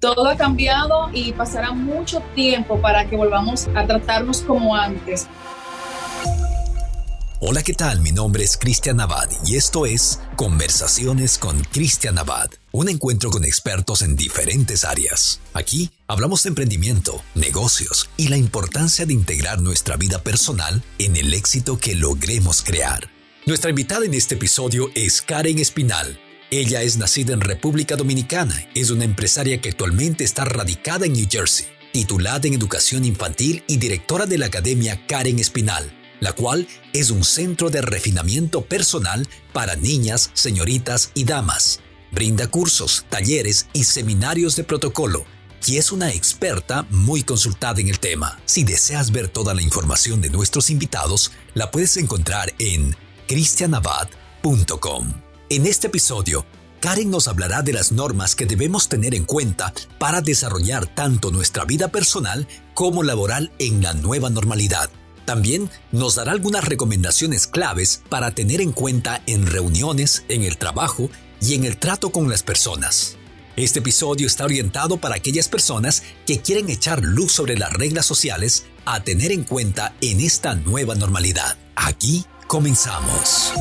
todo 0.00 0.28
ha 0.28 0.36
cambiado 0.36 1.10
y 1.12 1.32
pasará 1.32 1.72
mucho 1.72 2.22
tiempo 2.34 2.80
para 2.80 3.08
que 3.08 3.16
volvamos 3.16 3.68
a 3.74 3.86
tratarnos 3.86 4.42
como 4.42 4.74
antes. 4.74 5.26
Hola, 7.40 7.62
¿qué 7.62 7.72
tal? 7.72 8.00
Mi 8.00 8.10
nombre 8.10 8.42
es 8.42 8.56
Cristian 8.56 9.00
Abad 9.00 9.28
y 9.46 9.54
esto 9.54 9.86
es 9.86 10.20
Conversaciones 10.34 11.38
con 11.38 11.62
Cristian 11.62 12.18
Abad, 12.18 12.50
un 12.72 12.88
encuentro 12.88 13.30
con 13.30 13.44
expertos 13.44 14.02
en 14.02 14.16
diferentes 14.16 14.84
áreas. 14.84 15.40
Aquí 15.54 15.90
hablamos 16.08 16.42
de 16.42 16.48
emprendimiento, 16.48 17.22
negocios 17.36 18.10
y 18.16 18.26
la 18.26 18.36
importancia 18.36 19.06
de 19.06 19.14
integrar 19.14 19.60
nuestra 19.60 19.96
vida 19.96 20.18
personal 20.18 20.82
en 20.98 21.16
el 21.16 21.32
éxito 21.32 21.78
que 21.78 21.94
logremos 21.94 22.62
crear. 22.62 23.08
Nuestra 23.46 23.70
invitada 23.70 24.04
en 24.04 24.14
este 24.14 24.34
episodio 24.34 24.90
es 24.96 25.22
Karen 25.22 25.60
Espinal. 25.60 26.18
Ella 26.50 26.82
es 26.82 26.96
nacida 26.96 27.34
en 27.34 27.40
República 27.40 27.96
Dominicana, 27.96 28.68
es 28.74 28.90
una 28.90 29.04
empresaria 29.04 29.60
que 29.60 29.68
actualmente 29.68 30.24
está 30.24 30.44
radicada 30.44 31.06
en 31.06 31.12
New 31.12 31.26
Jersey, 31.30 31.66
titulada 31.92 32.48
en 32.48 32.54
educación 32.54 33.04
infantil 33.04 33.62
y 33.66 33.76
directora 33.76 34.26
de 34.26 34.38
la 34.38 34.46
Academia 34.46 35.06
Karen 35.06 35.38
Espinal 35.38 35.92
la 36.20 36.32
cual 36.32 36.66
es 36.92 37.10
un 37.10 37.24
centro 37.24 37.70
de 37.70 37.82
refinamiento 37.82 38.62
personal 38.62 39.28
para 39.52 39.76
niñas, 39.76 40.30
señoritas 40.34 41.10
y 41.14 41.24
damas. 41.24 41.80
Brinda 42.10 42.48
cursos, 42.48 43.04
talleres 43.08 43.68
y 43.72 43.84
seminarios 43.84 44.56
de 44.56 44.64
protocolo 44.64 45.24
y 45.66 45.76
es 45.76 45.92
una 45.92 46.12
experta 46.12 46.86
muy 46.90 47.22
consultada 47.22 47.80
en 47.80 47.88
el 47.88 47.98
tema. 47.98 48.40
Si 48.46 48.64
deseas 48.64 49.10
ver 49.10 49.28
toda 49.28 49.54
la 49.54 49.62
información 49.62 50.20
de 50.20 50.30
nuestros 50.30 50.70
invitados, 50.70 51.32
la 51.54 51.70
puedes 51.70 51.96
encontrar 51.96 52.54
en 52.58 52.96
cristianabad.com. 53.26 55.27
En 55.50 55.66
este 55.66 55.86
episodio, 55.86 56.44
Karen 56.78 57.10
nos 57.10 57.26
hablará 57.26 57.62
de 57.62 57.72
las 57.72 57.90
normas 57.90 58.34
que 58.34 58.44
debemos 58.44 58.90
tener 58.90 59.14
en 59.14 59.24
cuenta 59.24 59.72
para 59.98 60.20
desarrollar 60.20 60.94
tanto 60.94 61.30
nuestra 61.30 61.64
vida 61.64 61.88
personal 61.88 62.46
como 62.74 63.02
laboral 63.02 63.50
en 63.58 63.82
la 63.82 63.94
nueva 63.94 64.28
normalidad. 64.28 64.90
También 65.24 65.70
nos 65.90 66.16
dará 66.16 66.32
algunas 66.32 66.64
recomendaciones 66.64 67.46
claves 67.46 68.02
para 68.10 68.32
tener 68.32 68.60
en 68.60 68.72
cuenta 68.72 69.22
en 69.26 69.46
reuniones, 69.46 70.24
en 70.28 70.42
el 70.42 70.58
trabajo 70.58 71.08
y 71.40 71.54
en 71.54 71.64
el 71.64 71.78
trato 71.78 72.10
con 72.10 72.28
las 72.28 72.42
personas. 72.42 73.16
Este 73.56 73.78
episodio 73.78 74.26
está 74.26 74.44
orientado 74.44 74.98
para 74.98 75.14
aquellas 75.14 75.48
personas 75.48 76.02
que 76.26 76.42
quieren 76.42 76.68
echar 76.68 77.02
luz 77.02 77.32
sobre 77.32 77.56
las 77.56 77.72
reglas 77.72 78.04
sociales 78.04 78.66
a 78.84 79.02
tener 79.02 79.32
en 79.32 79.44
cuenta 79.44 79.94
en 80.02 80.20
esta 80.20 80.54
nueva 80.54 80.94
normalidad. 80.94 81.56
Aquí 81.74 82.26
comenzamos. 82.46 83.54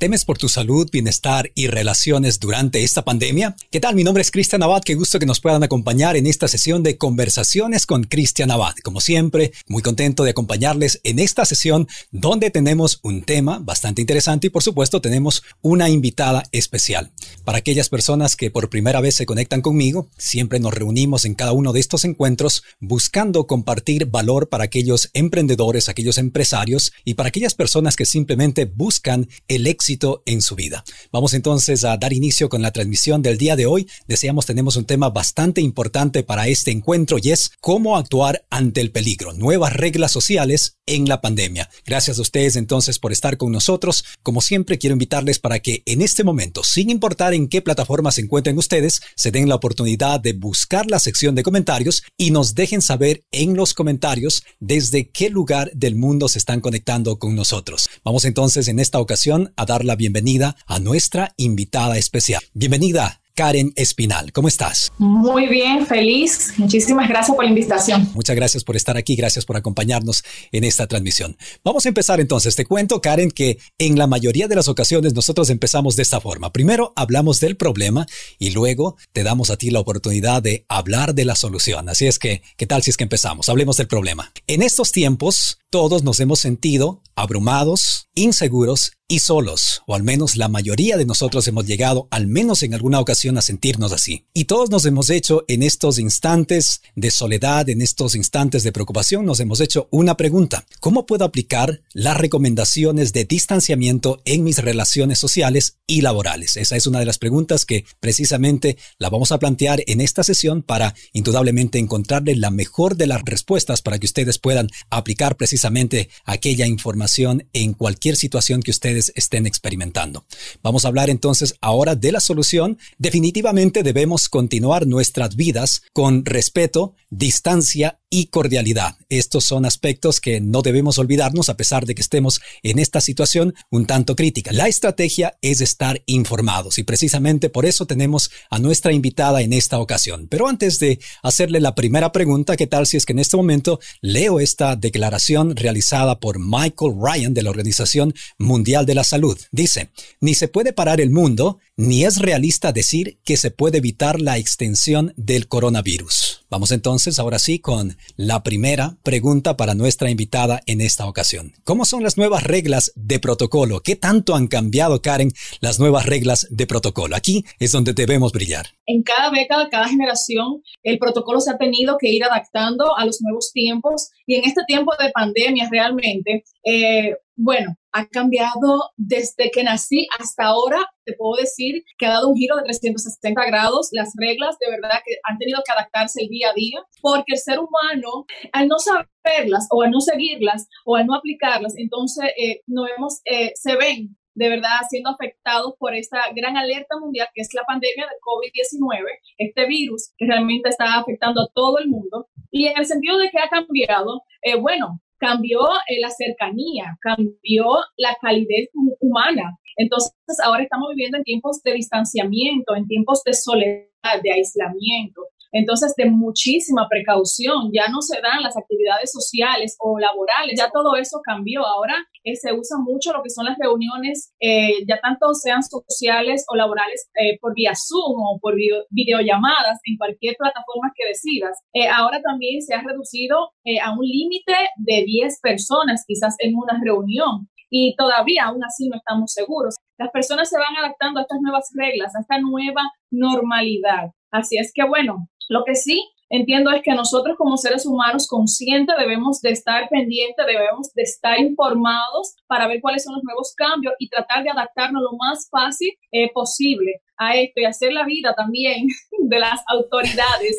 ¿Temes 0.00 0.24
por 0.24 0.38
tu 0.38 0.48
salud, 0.48 0.88
bienestar 0.90 1.52
y 1.54 1.66
relaciones 1.66 2.40
durante 2.40 2.82
esta 2.82 3.04
pandemia? 3.04 3.54
¿Qué 3.70 3.80
tal? 3.80 3.94
Mi 3.94 4.02
nombre 4.02 4.22
es 4.22 4.30
Cristian 4.30 4.62
Abad. 4.62 4.80
Qué 4.82 4.94
gusto 4.94 5.18
que 5.18 5.26
nos 5.26 5.40
puedan 5.40 5.62
acompañar 5.62 6.16
en 6.16 6.26
esta 6.26 6.48
sesión 6.48 6.82
de 6.82 6.96
conversaciones 6.96 7.84
con 7.84 8.04
Cristian 8.04 8.50
Abad. 8.50 8.72
Como 8.82 9.02
siempre, 9.02 9.52
muy 9.68 9.82
contento 9.82 10.24
de 10.24 10.30
acompañarles 10.30 11.02
en 11.04 11.18
esta 11.18 11.44
sesión 11.44 11.86
donde 12.12 12.50
tenemos 12.50 13.00
un 13.02 13.24
tema 13.24 13.58
bastante 13.58 14.00
interesante 14.00 14.46
y 14.46 14.50
por 14.50 14.62
supuesto 14.62 15.02
tenemos 15.02 15.42
una 15.60 15.90
invitada 15.90 16.44
especial. 16.50 17.10
Para 17.44 17.58
aquellas 17.58 17.90
personas 17.90 18.36
que 18.36 18.50
por 18.50 18.70
primera 18.70 19.02
vez 19.02 19.16
se 19.16 19.26
conectan 19.26 19.60
conmigo, 19.60 20.08
siempre 20.16 20.60
nos 20.60 20.72
reunimos 20.72 21.26
en 21.26 21.34
cada 21.34 21.52
uno 21.52 21.74
de 21.74 21.80
estos 21.80 22.06
encuentros 22.06 22.62
buscando 22.80 23.46
compartir 23.46 24.06
valor 24.06 24.48
para 24.48 24.64
aquellos 24.64 25.10
emprendedores, 25.12 25.90
aquellos 25.90 26.16
empresarios 26.16 26.94
y 27.04 27.14
para 27.14 27.28
aquellas 27.28 27.52
personas 27.52 27.96
que 27.96 28.06
simplemente 28.06 28.64
buscan 28.64 29.28
el 29.46 29.66
éxito 29.66 29.89
en 30.26 30.40
su 30.40 30.54
vida. 30.54 30.84
Vamos 31.10 31.34
entonces 31.34 31.84
a 31.84 31.96
dar 31.96 32.12
inicio 32.12 32.48
con 32.48 32.62
la 32.62 32.70
transmisión 32.70 33.22
del 33.22 33.38
día 33.38 33.56
de 33.56 33.66
hoy. 33.66 33.88
Deseamos 34.06 34.46
tenemos 34.46 34.76
un 34.76 34.84
tema 34.84 35.10
bastante 35.10 35.60
importante 35.60 36.22
para 36.22 36.46
este 36.46 36.70
encuentro 36.70 37.18
y 37.20 37.30
es 37.30 37.50
cómo 37.60 37.96
actuar 37.96 38.46
ante 38.50 38.80
el 38.80 38.92
peligro, 38.92 39.32
nuevas 39.32 39.72
reglas 39.72 40.12
sociales 40.12 40.76
en 40.86 41.08
la 41.08 41.20
pandemia. 41.20 41.68
Gracias 41.84 42.18
a 42.18 42.22
ustedes 42.22 42.56
entonces 42.56 42.98
por 42.98 43.12
estar 43.12 43.36
con 43.36 43.52
nosotros. 43.52 44.04
Como 44.22 44.40
siempre 44.40 44.78
quiero 44.78 44.94
invitarles 44.94 45.38
para 45.38 45.60
que 45.60 45.82
en 45.86 46.02
este 46.02 46.24
momento, 46.24 46.62
sin 46.64 46.90
importar 46.90 47.34
en 47.34 47.48
qué 47.48 47.62
plataforma 47.62 48.12
se 48.12 48.22
encuentren 48.22 48.58
ustedes, 48.58 49.00
se 49.16 49.30
den 49.30 49.48
la 49.48 49.54
oportunidad 49.56 50.20
de 50.20 50.32
buscar 50.32 50.86
la 50.88 50.98
sección 50.98 51.34
de 51.34 51.42
comentarios 51.42 52.02
y 52.16 52.30
nos 52.30 52.54
dejen 52.54 52.82
saber 52.82 53.24
en 53.32 53.56
los 53.56 53.74
comentarios 53.74 54.44
desde 54.58 55.10
qué 55.10 55.30
lugar 55.30 55.70
del 55.74 55.96
mundo 55.96 56.28
se 56.28 56.38
están 56.38 56.60
conectando 56.60 57.18
con 57.18 57.34
nosotros. 57.34 57.88
Vamos 58.04 58.24
entonces 58.24 58.68
en 58.68 58.78
esta 58.78 58.98
ocasión 58.98 59.52
a 59.56 59.66
dar 59.66 59.79
la 59.84 59.96
bienvenida 59.96 60.56
a 60.66 60.78
nuestra 60.78 61.34
invitada 61.36 61.98
especial. 61.98 62.42
Bienvenida, 62.54 63.20
Karen 63.40 63.72
Espinal. 63.76 64.32
¿Cómo 64.32 64.48
estás? 64.48 64.92
Muy 64.98 65.46
bien, 65.46 65.86
feliz. 65.86 66.52
Muchísimas 66.58 67.08
gracias 67.08 67.34
por 67.34 67.44
la 67.44 67.50
invitación. 67.50 68.10
Muchas 68.14 68.36
gracias 68.36 68.64
por 68.64 68.76
estar 68.76 68.98
aquí, 68.98 69.16
gracias 69.16 69.46
por 69.46 69.56
acompañarnos 69.56 70.22
en 70.52 70.64
esta 70.64 70.86
transmisión. 70.86 71.38
Vamos 71.64 71.86
a 71.86 71.88
empezar 71.88 72.20
entonces. 72.20 72.54
Te 72.54 72.66
cuento, 72.66 73.00
Karen, 73.00 73.30
que 73.30 73.58
en 73.78 73.98
la 73.98 74.06
mayoría 74.06 74.46
de 74.46 74.56
las 74.56 74.68
ocasiones 74.68 75.14
nosotros 75.14 75.48
empezamos 75.48 75.96
de 75.96 76.02
esta 76.02 76.20
forma. 76.20 76.52
Primero 76.52 76.92
hablamos 76.96 77.40
del 77.40 77.56
problema 77.56 78.06
y 78.38 78.50
luego 78.50 78.96
te 79.12 79.22
damos 79.22 79.48
a 79.48 79.56
ti 79.56 79.70
la 79.70 79.80
oportunidad 79.80 80.42
de 80.42 80.66
hablar 80.68 81.14
de 81.14 81.24
la 81.24 81.34
solución. 81.34 81.88
Así 81.88 82.06
es 82.06 82.18
que, 82.18 82.42
¿qué 82.58 82.66
tal 82.66 82.82
si 82.82 82.90
es 82.90 82.98
que 82.98 83.04
empezamos? 83.04 83.48
Hablemos 83.48 83.78
del 83.78 83.88
problema. 83.88 84.32
En 84.48 84.60
estos 84.60 84.92
tiempos, 84.92 85.60
todos 85.70 86.02
nos 86.02 86.20
hemos 86.20 86.40
sentido 86.40 87.00
abrumados, 87.20 88.08
inseguros 88.14 88.92
y 89.08 89.18
solos, 89.18 89.82
o 89.88 89.96
al 89.96 90.04
menos 90.04 90.36
la 90.36 90.46
mayoría 90.46 90.96
de 90.96 91.04
nosotros 91.04 91.48
hemos 91.48 91.66
llegado 91.66 92.06
al 92.12 92.28
menos 92.28 92.62
en 92.62 92.74
alguna 92.74 93.00
ocasión 93.00 93.36
a 93.36 93.42
sentirnos 93.42 93.90
así. 93.90 94.24
Y 94.32 94.44
todos 94.44 94.70
nos 94.70 94.86
hemos 94.86 95.10
hecho 95.10 95.44
en 95.48 95.64
estos 95.64 95.98
instantes 95.98 96.80
de 96.94 97.10
soledad, 97.10 97.68
en 97.68 97.82
estos 97.82 98.14
instantes 98.14 98.62
de 98.62 98.70
preocupación, 98.70 99.26
nos 99.26 99.40
hemos 99.40 99.60
hecho 99.60 99.88
una 99.90 100.16
pregunta. 100.16 100.64
¿Cómo 100.78 101.06
puedo 101.06 101.24
aplicar 101.24 101.82
las 101.92 102.16
recomendaciones 102.18 103.12
de 103.12 103.24
distanciamiento 103.24 104.22
en 104.24 104.44
mis 104.44 104.58
relaciones 104.58 105.18
sociales 105.18 105.78
y 105.88 106.02
laborales? 106.02 106.56
Esa 106.56 106.76
es 106.76 106.86
una 106.86 107.00
de 107.00 107.06
las 107.06 107.18
preguntas 107.18 107.66
que 107.66 107.84
precisamente 107.98 108.78
la 108.98 109.10
vamos 109.10 109.32
a 109.32 109.40
plantear 109.40 109.82
en 109.88 110.00
esta 110.00 110.22
sesión 110.22 110.62
para 110.62 110.94
indudablemente 111.12 111.80
encontrarle 111.80 112.36
la 112.36 112.50
mejor 112.50 112.96
de 112.96 113.08
las 113.08 113.22
respuestas 113.24 113.82
para 113.82 113.98
que 113.98 114.06
ustedes 114.06 114.38
puedan 114.38 114.68
aplicar 114.88 115.36
precisamente 115.36 116.10
aquella 116.24 116.68
información 116.68 117.09
en 117.18 117.74
cualquier 117.74 118.16
situación 118.16 118.62
que 118.62 118.70
ustedes 118.70 119.12
estén 119.14 119.46
experimentando. 119.46 120.24
Vamos 120.62 120.84
a 120.84 120.88
hablar 120.88 121.10
entonces 121.10 121.54
ahora 121.60 121.96
de 121.96 122.12
la 122.12 122.20
solución. 122.20 122.78
Definitivamente 122.98 123.82
debemos 123.82 124.28
continuar 124.28 124.86
nuestras 124.86 125.36
vidas 125.36 125.82
con 125.92 126.24
respeto, 126.24 126.94
distancia 127.10 127.98
y 128.10 128.26
cordialidad. 128.26 128.96
Estos 129.08 129.44
son 129.44 129.64
aspectos 129.64 130.20
que 130.20 130.40
no 130.40 130.62
debemos 130.62 130.98
olvidarnos 130.98 131.48
a 131.48 131.56
pesar 131.56 131.86
de 131.86 131.94
que 131.94 132.02
estemos 132.02 132.40
en 132.62 132.80
esta 132.80 133.00
situación 133.00 133.54
un 133.70 133.86
tanto 133.86 134.16
crítica. 134.16 134.52
La 134.52 134.66
estrategia 134.66 135.38
es 135.42 135.60
estar 135.60 136.02
informados 136.06 136.78
y 136.78 136.82
precisamente 136.82 137.50
por 137.50 137.66
eso 137.66 137.86
tenemos 137.86 138.30
a 138.50 138.58
nuestra 138.58 138.92
invitada 138.92 139.42
en 139.42 139.52
esta 139.52 139.78
ocasión. 139.78 140.26
Pero 140.28 140.48
antes 140.48 140.80
de 140.80 140.98
hacerle 141.22 141.60
la 141.60 141.76
primera 141.76 142.10
pregunta, 142.10 142.56
¿qué 142.56 142.66
tal 142.66 142.86
si 142.86 142.96
es 142.96 143.06
que 143.06 143.12
en 143.12 143.20
este 143.20 143.36
momento 143.36 143.78
leo 144.00 144.40
esta 144.40 144.74
declaración 144.74 145.54
realizada 145.54 146.18
por 146.18 146.38
Michael 146.40 146.94
Ryan 147.00 147.34
de 147.34 147.42
la 147.42 147.50
Organización 147.50 148.14
Mundial 148.38 148.86
de 148.86 148.94
la 148.94 149.04
Salud? 149.04 149.38
Dice, 149.50 149.90
ni 150.20 150.34
se 150.34 150.48
puede 150.48 150.72
parar 150.72 151.00
el 151.00 151.10
mundo, 151.10 151.58
ni 151.80 152.04
es 152.04 152.18
realista 152.18 152.72
decir 152.72 153.18
que 153.24 153.38
se 153.38 153.50
puede 153.50 153.78
evitar 153.78 154.20
la 154.20 154.36
extensión 154.36 155.14
del 155.16 155.48
coronavirus. 155.48 156.44
Vamos 156.50 156.72
entonces 156.72 157.18
ahora 157.18 157.38
sí 157.38 157.58
con 157.58 157.96
la 158.16 158.42
primera 158.42 158.98
pregunta 159.02 159.56
para 159.56 159.74
nuestra 159.74 160.10
invitada 160.10 160.60
en 160.66 160.82
esta 160.82 161.06
ocasión. 161.06 161.54
¿Cómo 161.64 161.86
son 161.86 162.02
las 162.02 162.18
nuevas 162.18 162.42
reglas 162.42 162.92
de 162.96 163.18
protocolo? 163.18 163.80
¿Qué 163.80 163.96
tanto 163.96 164.34
han 164.34 164.46
cambiado, 164.46 165.00
Karen, 165.00 165.30
las 165.60 165.80
nuevas 165.80 166.04
reglas 166.04 166.46
de 166.50 166.66
protocolo? 166.66 167.16
Aquí 167.16 167.46
es 167.58 167.72
donde 167.72 167.94
debemos 167.94 168.32
brillar. 168.32 168.66
En 168.84 169.02
cada 169.02 169.30
década, 169.30 169.70
cada 169.70 169.88
generación, 169.88 170.62
el 170.82 170.98
protocolo 170.98 171.40
se 171.40 171.50
ha 171.50 171.56
tenido 171.56 171.96
que 171.98 172.10
ir 172.10 172.24
adaptando 172.24 172.94
a 172.98 173.06
los 173.06 173.22
nuevos 173.22 173.52
tiempos 173.54 174.10
y 174.26 174.34
en 174.34 174.44
este 174.44 174.64
tiempo 174.66 174.92
de 174.98 175.10
pandemia 175.12 175.68
realmente, 175.70 176.44
eh, 176.64 177.14
bueno, 177.42 177.74
ha 177.92 178.06
cambiado 178.06 178.90
desde 178.98 179.50
que 179.50 179.64
nací 179.64 180.06
hasta 180.18 180.44
ahora. 180.44 180.84
Te 181.04 181.14
puedo 181.14 181.40
decir 181.40 181.82
que 181.96 182.04
ha 182.04 182.10
dado 182.10 182.28
un 182.28 182.36
giro 182.36 182.56
de 182.56 182.64
360 182.64 183.46
grados. 183.46 183.88
Las 183.92 184.12
reglas 184.16 184.58
de 184.60 184.70
verdad 184.70 185.00
que 185.04 185.14
han 185.24 185.38
tenido 185.38 185.62
que 185.64 185.72
adaptarse 185.72 186.20
el 186.22 186.28
día 186.28 186.50
a 186.50 186.54
día 186.54 186.84
porque 187.00 187.32
el 187.32 187.38
ser 187.38 187.58
humano, 187.58 188.26
al 188.52 188.68
no 188.68 188.76
saberlas 188.78 189.66
o 189.70 189.82
al 189.82 189.90
no 189.90 190.00
seguirlas 190.00 190.68
o 190.84 190.96
al 190.96 191.06
no 191.06 191.14
aplicarlas, 191.14 191.74
entonces 191.78 192.30
eh, 192.36 192.60
no 192.66 192.84
vemos, 192.84 193.20
eh, 193.24 193.52
se 193.54 193.74
ven 193.74 194.16
de 194.34 194.48
verdad 194.48 194.76
siendo 194.88 195.10
afectados 195.10 195.74
por 195.78 195.94
esta 195.94 196.20
gran 196.34 196.56
alerta 196.56 196.98
mundial 197.00 197.28
que 197.34 197.40
es 197.40 197.48
la 197.54 197.64
pandemia 197.64 198.06
de 198.06 198.20
COVID-19, 198.20 199.04
este 199.38 199.66
virus 199.66 200.12
que 200.18 200.26
realmente 200.26 200.68
está 200.68 200.98
afectando 200.98 201.40
a 201.40 201.48
todo 201.54 201.78
el 201.78 201.88
mundo. 201.88 202.28
Y 202.50 202.66
en 202.66 202.78
el 202.78 202.84
sentido 202.84 203.16
de 203.18 203.30
que 203.30 203.38
ha 203.38 203.48
cambiado, 203.48 204.22
eh, 204.42 204.56
bueno, 204.56 205.00
cambió 205.20 205.60
eh, 205.60 206.00
la 206.00 206.10
cercanía, 206.10 206.96
cambió 207.00 207.64
la 207.96 208.16
calidez 208.20 208.70
humana. 209.00 209.56
Entonces, 209.76 210.12
ahora 210.42 210.62
estamos 210.64 210.88
viviendo 210.90 211.18
en 211.18 211.24
tiempos 211.24 211.62
de 211.62 211.74
distanciamiento, 211.74 212.74
en 212.74 212.86
tiempos 212.86 213.22
de 213.24 213.34
soledad, 213.34 213.86
de 214.22 214.32
aislamiento. 214.32 215.22
Entonces, 215.52 215.94
de 215.96 216.06
muchísima 216.06 216.86
precaución, 216.88 217.70
ya 217.72 217.88
no 217.88 218.00
se 218.02 218.20
dan 218.20 218.42
las 218.42 218.56
actividades 218.56 219.10
sociales 219.12 219.76
o 219.80 219.98
laborales, 219.98 220.54
ya 220.56 220.70
todo 220.70 220.96
eso 220.96 221.20
cambió. 221.24 221.66
Ahora 221.66 221.96
eh, 222.24 222.36
se 222.36 222.52
usa 222.52 222.78
mucho 222.78 223.12
lo 223.12 223.22
que 223.22 223.30
son 223.30 223.46
las 223.46 223.58
reuniones, 223.58 224.32
eh, 224.40 224.84
ya 224.88 225.00
tanto 225.00 225.34
sean 225.34 225.62
sociales 225.62 226.44
o 226.48 226.56
laborales 226.56 227.10
eh, 227.14 227.38
por 227.40 227.54
vía 227.54 227.72
Zoom 227.74 228.20
o 228.20 228.38
por 228.40 228.54
videollamadas 228.90 229.78
en 229.84 229.96
cualquier 229.96 230.36
plataforma 230.36 230.92
que 230.94 231.08
decidas. 231.08 231.58
ahora 231.92 232.20
también 232.22 232.62
se 232.62 232.74
ha 232.74 232.82
reducido 232.82 233.50
a 233.82 233.92
un 233.92 234.04
límite 234.04 234.54
de 234.76 235.04
10 235.04 235.40
personas 235.40 236.04
quizás 236.06 236.36
en 236.38 236.54
una 236.56 236.80
reunión 236.82 237.48
y 237.70 237.94
todavía 237.96 238.44
aún 238.46 238.62
así 238.64 238.88
no 238.88 238.96
estamos 238.96 239.32
seguros. 239.32 239.76
Las 239.98 240.10
personas 240.10 240.48
se 240.48 240.58
van 240.58 240.76
adaptando 240.76 241.20
a 241.20 241.22
estas 241.22 241.40
nuevas 241.40 241.70
reglas, 241.74 242.14
a 242.16 242.20
esta 242.20 242.38
nueva 242.40 242.82
normalidad. 243.10 244.10
Así 244.30 244.58
es 244.58 244.72
que 244.74 244.84
bueno, 244.84 245.28
lo 245.50 245.64
que 245.64 245.74
sí 245.74 246.08
entiendo 246.30 246.70
es 246.70 246.80
que 246.82 246.94
nosotros 246.94 247.36
como 247.36 247.56
seres 247.56 247.84
humanos 247.84 248.28
conscientes 248.28 248.94
debemos 248.96 249.40
de 249.40 249.50
estar 249.50 249.88
pendientes, 249.88 250.46
debemos 250.46 250.94
de 250.94 251.02
estar 251.02 251.40
informados 251.40 252.36
para 252.46 252.68
ver 252.68 252.80
cuáles 252.80 253.02
son 253.02 253.14
los 253.14 253.24
nuevos 253.24 253.52
cambios 253.56 253.94
y 253.98 254.08
tratar 254.08 254.44
de 254.44 254.50
adaptarnos 254.50 255.02
lo 255.02 255.18
más 255.18 255.48
fácil 255.50 255.90
eh, 256.12 256.30
posible 256.32 257.02
a 257.18 257.34
esto 257.34 257.60
y 257.60 257.64
hacer 257.64 257.92
la 257.92 258.04
vida 258.04 258.32
también 258.36 258.86
de 259.18 259.38
las 259.40 259.60
autoridades 259.66 260.56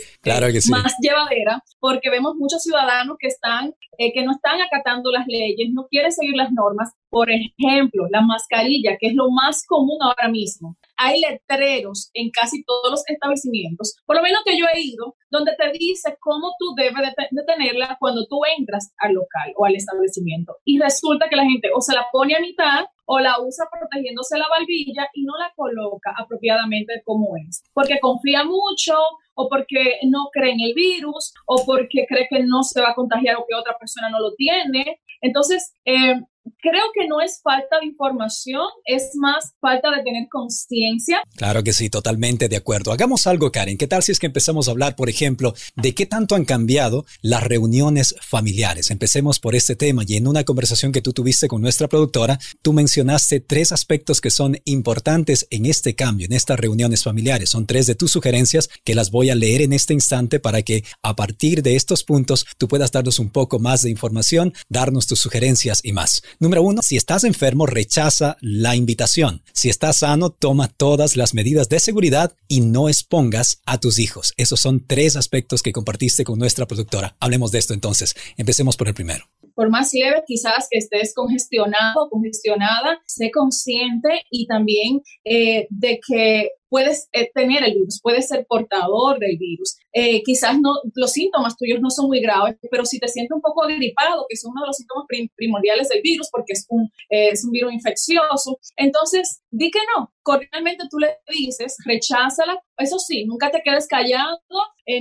más 0.70 0.94
llevadera, 1.02 1.64
porque 1.80 2.10
vemos 2.10 2.36
muchos 2.36 2.62
ciudadanos 2.62 3.16
que 3.18 3.28
están, 3.28 3.74
eh, 3.98 4.12
que 4.14 4.26
no 4.26 4.34
están 4.34 4.60
acatando 4.62 5.10
las 5.10 5.26
leyes, 5.28 5.70
no 5.72 5.88
quieren 5.90 6.12
seguir 6.12 6.36
las 6.36 6.52
normas. 6.52 6.92
Por 7.12 7.30
ejemplo, 7.30 8.06
la 8.10 8.22
mascarilla, 8.22 8.96
que 8.98 9.08
es 9.08 9.16
lo 9.16 9.30
más 9.30 9.66
común 9.68 9.98
ahora 10.02 10.30
mismo. 10.30 10.78
Hay 10.96 11.20
letreros 11.20 12.10
en 12.14 12.30
casi 12.32 12.64
todos 12.64 12.90
los 12.90 13.04
establecimientos, 13.06 13.98
por 14.06 14.16
lo 14.16 14.24
menos 14.24 14.44
que 14.46 14.58
yo 14.58 14.66
he 14.74 14.80
ido, 14.80 15.16
donde 15.30 15.52
te 15.58 15.78
dice 15.78 16.16
cómo 16.22 16.54
tú 16.58 16.74
debes 16.76 17.14
de, 17.32 17.44
tenerla 17.44 17.98
cuando 18.00 18.26
tú 18.28 18.40
entras 18.58 18.94
al 18.98 19.14
local 19.14 19.52
o 19.58 19.66
al 19.66 19.76
establecimiento. 19.76 20.56
Y 20.64 20.80
resulta 20.80 21.28
que 21.28 21.36
la 21.36 21.44
gente 21.44 21.68
o 21.76 21.82
se 21.82 21.94
la 21.94 22.08
pone 22.14 22.36
a 22.36 22.40
mitad 22.40 22.86
o 23.06 23.20
la 23.20 23.42
usa 23.42 23.66
protegiéndose 23.70 24.38
la 24.38 24.48
barbilla 24.48 25.10
y 25.14 25.26
no 25.26 25.34
la 25.38 25.52
coloca 25.54 26.14
apropiadamente 26.18 27.02
como 27.04 27.36
es, 27.36 27.62
porque 27.74 28.00
confía 28.00 28.46
mucho 28.46 28.96
o 29.34 29.50
porque 29.50 30.00
no 30.08 30.30
cree 30.32 30.54
en 30.54 30.62
el 30.62 30.74
virus 30.74 31.34
o 31.46 31.66
porque 31.66 32.06
cree 32.08 32.28
que 32.30 32.44
no 32.44 32.64
se 32.64 32.80
va 32.80 32.92
a 32.92 32.96
contagiar 32.96 33.36
o 33.36 33.46
que 33.46 33.56
otra 33.56 33.78
persona 33.78 34.10
no 34.10 34.20
lo 34.20 34.34
tiene. 34.36 35.02
Entonces, 35.20 35.74
eh, 35.86 36.22
creo 36.62 36.84
que 36.94 37.08
no 37.08 37.22
es 37.22 37.42
falta 37.42 37.80
de 37.80 37.88
información, 37.88 38.66
es 38.86 39.12
más 39.16 39.54
falta 39.60 39.90
de 39.92 40.04
tener 40.04 40.28
conciencia. 40.30 41.22
Claro 41.36 41.64
que 41.64 41.74
sí, 41.74 41.90
totalmente 41.90 42.50
de 42.50 42.56
acuerdo. 42.56 42.92
Hagamos 42.92 43.28
algo, 43.28 43.52
Karen. 43.52 43.78
¿Qué 43.78 43.88
tal 43.88 44.04
si 44.04 44.12
es 44.12 44.20
que 44.20 44.28
empezamos 44.28 44.68
a 44.68 44.72
hablar, 44.72 44.96
por 44.96 45.10
ejemplo, 45.10 45.54
de 45.76 45.94
qué 45.94 46.06
tanto 46.06 46.36
han 46.36 46.46
cambiado 46.46 47.06
las 47.22 47.44
reuniones 47.44 48.16
familiares? 48.22 48.92
Empecemos 48.92 49.40
por 49.40 49.56
este 49.56 49.76
tema 49.76 50.04
y 50.08 50.16
en 50.16 50.28
una 50.28 50.44
conversación 50.44 50.92
que 50.92 51.02
tú 51.02 51.14
tuviste 51.14 51.48
con 51.48 51.62
nuestra 51.62 51.88
productora, 51.88 52.40
tú 52.62 52.74
mencionaste 52.74 53.40
tres 53.40 53.72
aspectos 53.72 54.22
que 54.22 54.30
son 54.30 54.58
importantes 54.66 55.48
en 55.50 55.66
este 55.66 55.96
cambio, 55.96 56.26
en 56.26 56.34
estas 56.34 56.60
reuniones 56.60 57.04
familiares. 57.04 57.50
Son 57.50 57.66
tres 57.66 57.88
de 57.88 57.96
tus 57.96 58.12
sugerencias 58.12 58.70
que 58.84 58.96
las 58.96 59.12
voy 59.12 59.30
a 59.30 59.36
leer 59.36 59.62
en 59.62 59.74
este 59.74 59.94
instante 59.94 60.40
para 60.40 60.62
que 60.62 60.84
a 61.02 61.16
partir 61.16 61.64
de 61.64 61.76
estos 61.76 62.04
puntos 62.04 62.46
tú 62.58 62.68
puedas 62.68 62.92
darnos 62.92 63.20
un 63.20 63.30
poco 63.30 63.60
más 63.60 63.82
de 63.82 63.90
información, 63.90 64.54
darnos 64.70 65.08
tus 65.08 65.20
sugerencias 65.20 65.82
y 65.84 65.92
más. 65.92 66.22
Número 66.40 66.64
uno, 66.64 66.82
si 66.82 66.98
estás 66.98 67.24
enfermo, 67.24 67.66
rechaza 67.66 68.38
la 68.42 68.76
invitación. 68.76 69.44
Si 69.54 69.70
estás 69.70 69.98
sano, 69.98 70.30
toma 70.30 70.68
todas 70.68 71.16
las 71.18 71.34
medidas 71.34 71.70
de 71.70 71.80
seguridad 71.80 72.34
y 72.48 72.62
no 72.62 72.90
expongas 72.90 73.62
a 73.66 73.80
tus 73.80 74.00
hijos. 74.00 74.34
Esos 74.38 74.60
son 74.60 74.86
tres 74.86 75.16
aspectos 75.16 75.62
que 75.62 75.74
compartiste 75.74 76.24
con 76.24 76.40
nuestra 76.40 76.68
productora. 76.68 77.16
Hablemos 77.20 77.52
de 77.52 77.60
esto 77.60 77.74
entonces. 77.74 78.16
Empecemos 78.38 78.78
por 78.78 78.88
el 78.88 78.94
primero 78.94 79.26
por 79.62 79.70
más 79.70 79.94
leve 79.94 80.24
quizás 80.26 80.68
que 80.72 80.80
estés 80.80 81.14
congestionado 81.14 82.06
o 82.06 82.10
congestionada, 82.10 83.00
sé 83.06 83.30
consciente 83.30 84.24
y 84.32 84.48
también 84.48 85.04
eh, 85.24 85.68
de 85.70 86.00
que 86.08 86.50
puedes 86.68 87.10
eh, 87.12 87.30
tener 87.36 87.64
el 87.64 87.76
virus, 87.76 88.00
puedes 88.02 88.28
ser 88.28 88.48
portador 88.48 89.20
del 89.20 89.38
virus. 89.38 89.78
Eh, 89.94 90.24
quizás 90.24 90.60
no, 90.60 90.72
los 90.96 91.12
síntomas 91.12 91.56
tuyos 91.58 91.80
no 91.80 91.92
son 91.92 92.08
muy 92.08 92.22
graves, 92.22 92.56
pero 92.72 92.86
si 92.86 92.98
te 92.98 93.08
sientes 93.08 93.36
un 93.36 93.42
poco 93.42 93.68
gripado, 93.68 94.26
que 94.28 94.34
es 94.34 94.44
uno 94.44 94.64
de 94.64 94.68
los 94.68 94.78
síntomas 94.78 95.06
primordiales 95.36 95.90
del 95.90 96.02
virus, 96.02 96.30
porque 96.32 96.54
es 96.54 96.66
un, 96.70 96.90
es 97.10 97.46
un 97.46 97.52
virus 97.52 97.72
infeccioso, 97.72 98.58
entonces 98.78 99.44
di 99.52 99.70
que 99.70 99.82
no. 99.96 100.12
Cordialmente 100.24 100.86
tú 100.90 100.98
le 100.98 101.18
dices, 101.28 101.76
recházala. 101.86 102.58
Eso 102.78 102.98
sí, 102.98 103.26
nunca 103.26 103.52
te 103.52 103.62
quedes 103.64 103.88
callado, 103.88 104.40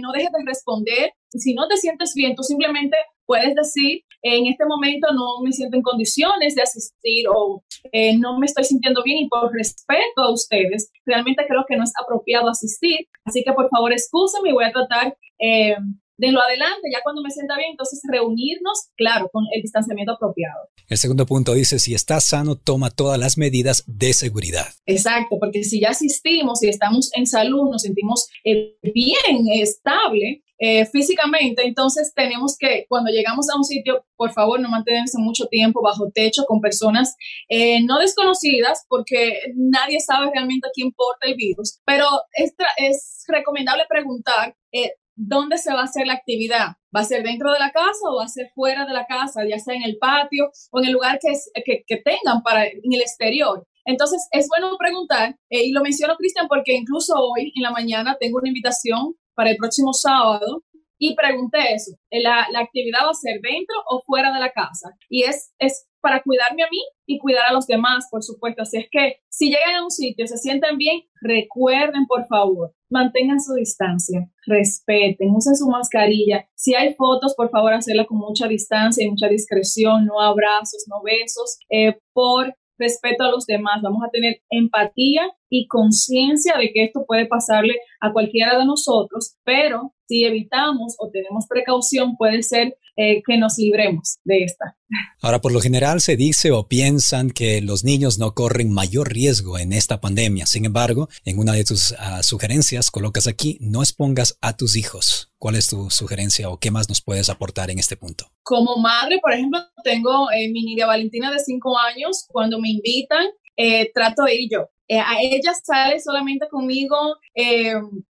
no 0.03 0.13
dejes 0.13 0.33
de 0.33 0.45
responder. 0.45 1.13
Si 1.31 1.55
no 1.55 1.69
te 1.69 1.77
sientes 1.77 2.13
bien, 2.15 2.35
tú 2.35 2.43
simplemente 2.43 2.97
puedes 3.31 3.55
decir, 3.55 4.03
en 4.23 4.47
este 4.47 4.65
momento 4.67 5.09
no 5.13 5.43
me 5.43 5.53
siento 5.53 5.77
en 5.77 5.83
condiciones 5.83 6.55
de 6.55 6.63
asistir 6.63 7.27
o 7.29 7.63
eh, 7.93 8.17
no 8.19 8.39
me 8.39 8.47
estoy 8.47 8.65
sintiendo 8.65 9.03
bien 9.03 9.19
y 9.19 9.29
por 9.29 9.53
respeto 9.53 10.23
a 10.23 10.33
ustedes, 10.33 10.91
realmente 11.07 11.45
creo 11.49 11.65
que 11.69 11.77
no 11.77 11.85
es 11.85 11.93
apropiado 12.03 12.49
asistir. 12.49 13.09
Así 13.25 13.43
que 13.45 13.53
por 13.53 13.69
favor, 13.71 13.93
excúsenme 13.93 14.51
y 14.51 14.53
voy 14.53 14.65
a 14.65 14.73
tratar 14.73 15.17
eh, 15.39 15.77
de 16.21 16.33
lo 16.33 16.41
adelante, 16.43 16.89
ya 16.93 17.01
cuando 17.03 17.23
me 17.23 17.31
sienta 17.31 17.57
bien, 17.57 17.71
entonces 17.71 18.03
reunirnos, 18.07 18.91
claro, 18.95 19.31
con 19.33 19.45
el 19.55 19.63
distanciamiento 19.63 20.13
apropiado. 20.13 20.69
El 20.87 20.99
segundo 20.99 21.25
punto 21.25 21.55
dice, 21.55 21.79
si 21.79 21.95
estás 21.95 22.25
sano, 22.25 22.57
toma 22.57 22.91
todas 22.91 23.19
las 23.19 23.39
medidas 23.39 23.85
de 23.87 24.13
seguridad. 24.13 24.67
Exacto, 24.85 25.39
porque 25.41 25.65
si 25.65 25.81
ya 25.81 25.91
asistimos, 25.91 26.59
si 26.59 26.69
estamos 26.69 27.11
en 27.15 27.27
salud, 27.27 27.71
nos 27.71 27.83
sentimos 27.83 28.29
eh, 28.45 28.77
bien, 28.83 29.49
estable, 29.55 30.43
eh, 30.63 30.85
físicamente, 30.85 31.67
entonces 31.67 32.13
tenemos 32.15 32.55
que, 32.59 32.85
cuando 32.87 33.11
llegamos 33.11 33.49
a 33.49 33.57
un 33.57 33.65
sitio, 33.65 34.05
por 34.15 34.31
favor, 34.33 34.61
no 34.61 34.69
mantenerse 34.69 35.17
mucho 35.17 35.47
tiempo 35.47 35.81
bajo 35.83 36.11
techo 36.15 36.45
con 36.47 36.61
personas 36.61 37.17
eh, 37.49 37.83
no 37.83 37.99
desconocidas, 37.99 38.85
porque 38.87 39.41
nadie 39.57 40.01
sabe 40.01 40.31
realmente 40.31 40.69
a 40.69 40.71
quién 40.75 40.93
porta 40.93 41.27
el 41.27 41.37
virus, 41.37 41.81
pero 41.87 42.05
es, 42.35 43.25
recomendable 43.27 43.85
preguntar 43.89 44.55
eh, 44.73 44.93
dónde 45.17 45.57
se 45.57 45.73
va 45.73 45.81
a 45.81 45.85
hacer 45.85 46.07
la 46.07 46.15
actividad. 46.15 46.77
¿Va 46.95 47.01
a 47.01 47.05
ser 47.05 47.23
dentro 47.23 47.53
de 47.53 47.59
la 47.61 47.71
casa 47.71 48.11
o 48.11 48.17
va 48.19 48.25
a 48.25 48.29
ser 48.29 48.51
fuera 48.55 48.85
de 48.85 48.93
la 48.93 49.07
casa, 49.07 49.43
ya 49.49 49.59
sea 49.59 49.75
en 49.75 49.85
el 49.85 49.97
patio 49.99 50.51
o 50.73 50.81
en 50.81 50.87
el 50.87 50.93
lugar 50.93 51.21
que 51.21 52.03
tengan 52.05 52.43
para, 52.43 52.67
en 52.67 52.93
el 52.93 53.01
exterior? 53.01 53.67
Entonces, 53.85 54.27
es 54.33 54.47
bueno 54.49 54.77
preguntar, 54.79 55.37
y 55.49 55.73
lo 55.73 55.83
menciono, 55.83 56.17
Cristian, 56.17 56.49
porque 56.49 56.75
incluso 56.75 57.15
hoy 57.15 57.53
en 57.55 57.63
la 57.63 57.71
mañana 57.71 58.17
tengo 58.21 58.39
una 58.39 58.49
invitación 58.49 59.15
para 59.41 59.53
el 59.53 59.57
próximo 59.57 59.95
sábado 59.95 60.65
y 60.99 61.17
pregunté 61.17 61.73
eso, 61.73 61.93
¿la, 62.11 62.47
la 62.53 62.61
actividad 62.61 63.07
va 63.07 63.11
a 63.13 63.15
ser 63.15 63.41
dentro 63.41 63.75
o 63.89 64.03
fuera 64.05 64.35
de 64.35 64.39
la 64.39 64.53
casa? 64.53 64.91
Y 65.09 65.23
es, 65.23 65.55
es 65.59 65.87
para 66.03 66.23
cuidarme 66.23 66.63
a 66.63 66.69
mí 66.71 66.79
y 67.07 67.19
cuidar 67.19 67.47
a 67.49 67.55
los 67.55 67.67
demás, 67.67 68.07
por 68.11 68.23
supuesto. 68.23 68.61
Así 68.61 68.77
es 68.77 68.87
que 68.91 69.17
si 69.31 69.47
llegan 69.47 69.77
a 69.77 69.85
un 69.85 69.91
sitio, 69.91 70.27
se 70.27 70.37
sienten 70.37 70.77
bien, 70.77 71.01
recuerden, 71.23 72.05
por 72.07 72.27
favor, 72.27 72.75
mantengan 72.91 73.41
su 73.41 73.55
distancia, 73.55 74.31
respeten, 74.45 75.35
usen 75.35 75.57
su 75.57 75.69
mascarilla. 75.69 76.47
Si 76.55 76.75
hay 76.75 76.93
fotos, 76.93 77.35
por 77.35 77.49
favor, 77.49 77.73
hacerla 77.73 78.05
con 78.05 78.19
mucha 78.19 78.47
distancia 78.47 79.03
y 79.03 79.09
mucha 79.09 79.29
discreción, 79.29 80.05
no 80.05 80.21
abrazos, 80.21 80.85
no 80.87 81.01
besos, 81.03 81.57
eh, 81.71 81.99
por 82.13 82.55
respeto 82.81 83.25
a 83.25 83.31
los 83.31 83.47
demás, 83.47 83.83
vamos 83.83 84.03
a 84.05 84.11
tener 84.11 84.41
empatía 84.51 85.31
y 85.49 85.69
conciencia 85.69 86.57
de 86.59 86.73
que 86.73 86.85
esto 86.85 87.05
puede 87.07 87.27
pasarle 87.27 87.77
a 88.01 88.13
cualquiera 88.13 88.59
de 88.59 88.65
nosotros, 88.65 89.37
pero 89.45 89.95
si 90.11 90.25
evitamos 90.25 90.97
o 90.99 91.09
tenemos 91.09 91.47
precaución, 91.49 92.17
puede 92.17 92.43
ser 92.43 92.77
eh, 92.97 93.23
que 93.25 93.39
nos 93.39 93.57
libremos 93.59 94.19
de 94.25 94.43
esta. 94.43 94.77
Ahora, 95.23 95.41
por 95.41 95.53
lo 95.53 95.61
general 95.61 96.01
se 96.01 96.17
dice 96.17 96.51
o 96.51 96.67
piensan 96.67 97.31
que 97.31 97.61
los 97.61 97.85
niños 97.85 98.19
no 98.19 98.35
corren 98.35 98.73
mayor 98.73 99.13
riesgo 99.13 99.57
en 99.57 99.73
esta 99.73 100.01
pandemia. 100.01 100.47
Sin 100.47 100.65
embargo, 100.65 101.09
en 101.25 101.39
una 101.39 101.53
de 101.53 101.63
tus 101.63 101.95
ah, 101.97 102.25
sugerencias 102.25 102.91
colocas 102.91 103.29
aquí, 103.29 103.57
no 103.61 103.83
expongas 103.83 104.37
a 104.41 104.57
tus 104.57 104.75
hijos. 104.77 105.33
¿Cuál 105.39 105.55
es 105.55 105.69
tu 105.69 105.91
sugerencia 105.91 106.51
o 106.51 106.59
qué 106.59 106.73
más 106.73 106.89
nos 106.89 107.03
puedes 107.03 107.31
aportar 107.31 107.71
en 107.71 107.79
este 107.79 107.97
punto? 107.97 108.27
Como 108.43 108.79
madre, 108.79 109.21
por 109.23 109.33
ejemplo, 109.33 109.61
tengo 109.85 110.29
eh, 110.33 110.51
mi 110.51 110.65
niña 110.65 110.87
Valentina 110.87 111.31
de 111.31 111.39
5 111.39 111.79
años. 111.79 112.27
Cuando 112.27 112.61
me 112.61 112.71
invitan, 112.71 113.27
eh, 113.57 113.93
trato 113.95 114.25
de 114.25 114.35
ir 114.35 114.49
yo. 114.51 114.69
a 114.89 115.23
ella 115.23 115.55
sale 115.55 116.01
solamente 116.01 116.49
conmigo 116.49 116.97